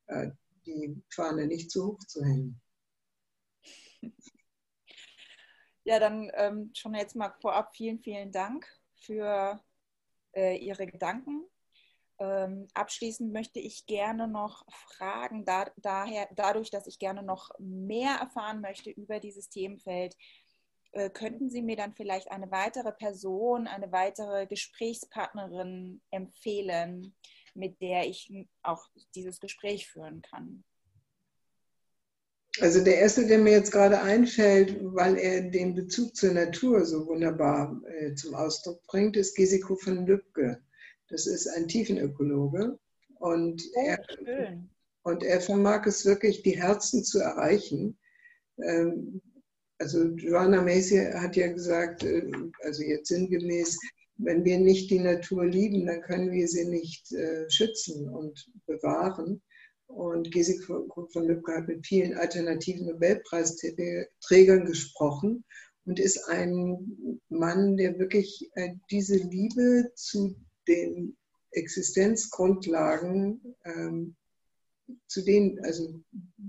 äh, 0.06 0.30
die 0.66 1.02
Fahne 1.10 1.46
nicht 1.46 1.70
zu 1.70 1.86
hoch 1.86 1.98
zu 2.06 2.24
hängen. 2.24 2.60
Ja, 5.84 5.98
dann 5.98 6.30
ähm, 6.34 6.70
schon 6.74 6.94
jetzt 6.94 7.16
mal 7.16 7.34
vorab 7.40 7.74
vielen, 7.74 7.98
vielen 7.98 8.30
Dank 8.30 8.66
für 8.94 9.60
äh, 10.32 10.56
Ihre 10.56 10.86
Gedanken. 10.86 11.44
Ähm, 12.22 12.68
abschließend 12.74 13.32
möchte 13.32 13.58
ich 13.58 13.84
gerne 13.86 14.28
noch 14.28 14.64
fragen, 14.96 15.44
da, 15.44 15.72
daher, 15.76 16.28
dadurch, 16.36 16.70
dass 16.70 16.86
ich 16.86 17.00
gerne 17.00 17.24
noch 17.24 17.50
mehr 17.58 18.14
erfahren 18.20 18.60
möchte 18.60 18.90
über 18.90 19.18
dieses 19.18 19.48
Themenfeld, 19.48 20.16
äh, 20.92 21.10
könnten 21.10 21.50
Sie 21.50 21.62
mir 21.62 21.74
dann 21.74 21.94
vielleicht 21.94 22.30
eine 22.30 22.52
weitere 22.52 22.92
Person, 22.92 23.66
eine 23.66 23.90
weitere 23.90 24.46
Gesprächspartnerin 24.46 26.00
empfehlen, 26.12 27.16
mit 27.54 27.80
der 27.80 28.06
ich 28.06 28.32
auch 28.62 28.86
dieses 29.16 29.40
Gespräch 29.40 29.88
führen 29.88 30.22
kann? 30.22 30.62
Also 32.60 32.84
der 32.84 32.98
erste, 32.98 33.26
der 33.26 33.38
mir 33.38 33.52
jetzt 33.52 33.72
gerade 33.72 34.00
einfällt, 34.00 34.76
weil 34.94 35.16
er 35.16 35.50
den 35.50 35.74
Bezug 35.74 36.14
zur 36.14 36.34
Natur 36.34 36.84
so 36.84 37.04
wunderbar 37.08 37.82
äh, 37.86 38.14
zum 38.14 38.36
Ausdruck 38.36 38.86
bringt, 38.86 39.16
ist 39.16 39.34
Gesiko 39.34 39.74
von 39.74 40.06
Lübcke. 40.06 40.62
Das 41.12 41.26
ist 41.26 41.46
ein 41.46 41.68
Tiefenökologe 41.68 42.78
und, 43.18 43.62
oh, 43.74 43.80
er, 43.84 44.02
und 45.02 45.22
er 45.22 45.42
vermag 45.42 45.86
es 45.86 46.06
wirklich, 46.06 46.42
die 46.42 46.58
Herzen 46.58 47.04
zu 47.04 47.18
erreichen. 47.18 47.98
Ähm, 48.64 49.20
also 49.78 50.04
Joanna 50.04 50.62
Macy 50.62 51.04
hat 51.12 51.36
ja 51.36 51.52
gesagt, 51.52 52.02
äh, 52.02 52.30
also 52.62 52.82
jetzt 52.82 53.08
sinngemäß, 53.08 53.78
wenn 54.16 54.42
wir 54.46 54.58
nicht 54.58 54.90
die 54.90 55.00
Natur 55.00 55.44
lieben, 55.44 55.84
dann 55.84 56.00
können 56.00 56.32
wir 56.32 56.48
sie 56.48 56.64
nicht 56.64 57.12
äh, 57.12 57.44
schützen 57.50 58.08
und 58.08 58.50
bewahren. 58.66 59.42
Und 59.88 60.32
Gesik 60.32 60.64
von 60.64 60.88
Lübcke 61.26 61.56
hat 61.56 61.68
mit 61.68 61.86
vielen 61.86 62.16
alternativen 62.16 62.86
Nobelpreisträgern 62.86 64.64
gesprochen 64.64 65.44
und 65.84 66.00
ist 66.00 66.26
ein 66.30 67.20
Mann, 67.28 67.76
der 67.76 67.98
wirklich 67.98 68.50
äh, 68.54 68.70
diese 68.90 69.18
Liebe 69.18 69.92
zu 69.94 70.34
den 70.68 71.16
Existenzgrundlagen, 71.52 73.56
ähm, 73.64 74.16
zu 75.06 75.22
denen, 75.22 75.58
also 75.64 76.00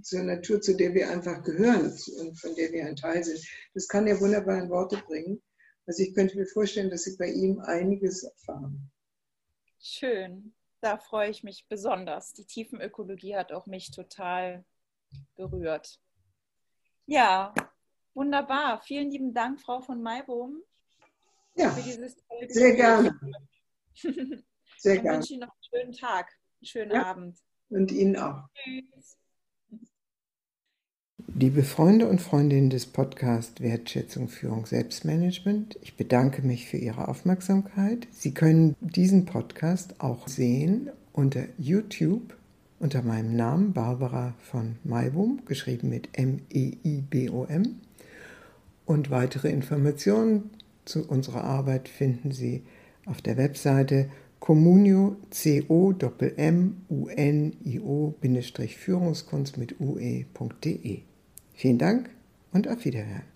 zur 0.02 0.24
Natur, 0.24 0.62
zu 0.62 0.76
der 0.76 0.94
wir 0.94 1.10
einfach 1.10 1.44
gehören 1.44 1.94
und 2.20 2.40
von 2.40 2.56
der 2.56 2.72
wir 2.72 2.86
ein 2.86 2.96
Teil 2.96 3.24
sind, 3.24 3.40
das 3.74 3.88
kann 3.88 4.08
er 4.08 4.20
wunderbar 4.20 4.62
in 4.62 4.70
Worte 4.70 5.02
bringen. 5.08 5.42
Also 5.86 6.04
ich 6.04 6.14
könnte 6.14 6.38
mir 6.38 6.48
vorstellen, 6.48 6.90
dass 6.90 7.08
ich 7.08 7.18
bei 7.18 7.30
ihm 7.30 7.60
einiges 7.60 8.24
erfahren. 8.24 8.92
Schön 9.80 10.54
da 10.84 10.98
freue 10.98 11.30
ich 11.30 11.44
mich 11.44 11.66
besonders. 11.70 12.34
Die 12.34 12.46
Tiefenökologie 12.46 13.38
hat 13.38 13.54
auch 13.54 13.66
mich 13.66 13.92
total 13.92 14.66
berührt. 15.36 16.00
Ja, 17.06 17.54
wunderbar. 18.14 18.82
Vielen 18.82 19.10
lieben 19.10 19.34
Dank, 19.34 19.62
Frau 19.62 19.80
von 19.80 20.02
Maibohm, 20.02 20.62
ja, 21.56 21.72
für 21.72 21.82
dieses 21.82 22.18
tolle 22.28 22.50
Sehr 22.50 22.76
gerne. 22.76 23.18
Sehr 24.78 24.98
gerne. 24.98 25.20
Ich 25.24 25.30
wünsche 25.30 25.34
Ihnen 25.34 25.40
noch 25.42 25.54
einen 25.54 25.82
schönen 25.82 25.92
Tag, 25.94 26.32
einen 26.62 26.68
schönen 26.68 26.92
ja. 26.92 27.06
Abend. 27.06 27.38
Und 27.70 27.92
Ihnen 27.92 28.18
auch. 28.18 28.44
Tschüss. 28.56 29.18
Liebe 31.36 31.64
Freunde 31.64 32.08
und 32.08 32.22
Freundinnen 32.22 32.70
des 32.70 32.86
Podcasts 32.86 33.60
Wertschätzung, 33.62 34.28
Führung, 34.28 34.66
Selbstmanagement, 34.66 35.80
ich 35.82 35.96
bedanke 35.96 36.42
mich 36.42 36.68
für 36.68 36.78
Ihre 36.78 37.08
Aufmerksamkeit. 37.08 38.08
Sie 38.12 38.34
können 38.34 38.76
diesen 38.82 39.26
Podcast 39.26 40.00
auch 40.00 40.28
sehen 40.28 40.92
unter 41.14 41.46
YouTube 41.58 42.36
unter 42.84 43.02
meinem 43.02 43.34
Namen 43.38 43.72
Barbara 43.72 44.34
von 44.40 44.76
Maibum, 44.84 45.46
geschrieben 45.46 45.88
mit 45.88 46.10
M-E-I-B-O-M. 46.12 47.80
Und 48.86 49.10
weitere 49.10 49.50
Informationen 49.50 50.50
zu 50.84 51.08
unserer 51.08 51.46
Arbeit 51.46 51.88
finden 51.88 52.34
Sie 52.34 52.64
auf 53.06 53.22
der 53.22 53.38
Webseite 53.38 54.10
communio 54.40 55.16
c 55.30 55.64
o 55.70 55.94
m 56.38 56.82
u 56.90 57.08
n 57.08 57.54
i 57.66 57.80
o 57.80 58.14
Führungskunst 58.22 59.58
mit 59.58 59.80
ue.de. 59.80 61.00
Vielen 61.54 61.78
Dank 61.78 62.10
und 62.52 62.68
auf 62.68 62.84
Wiederhören. 62.86 63.33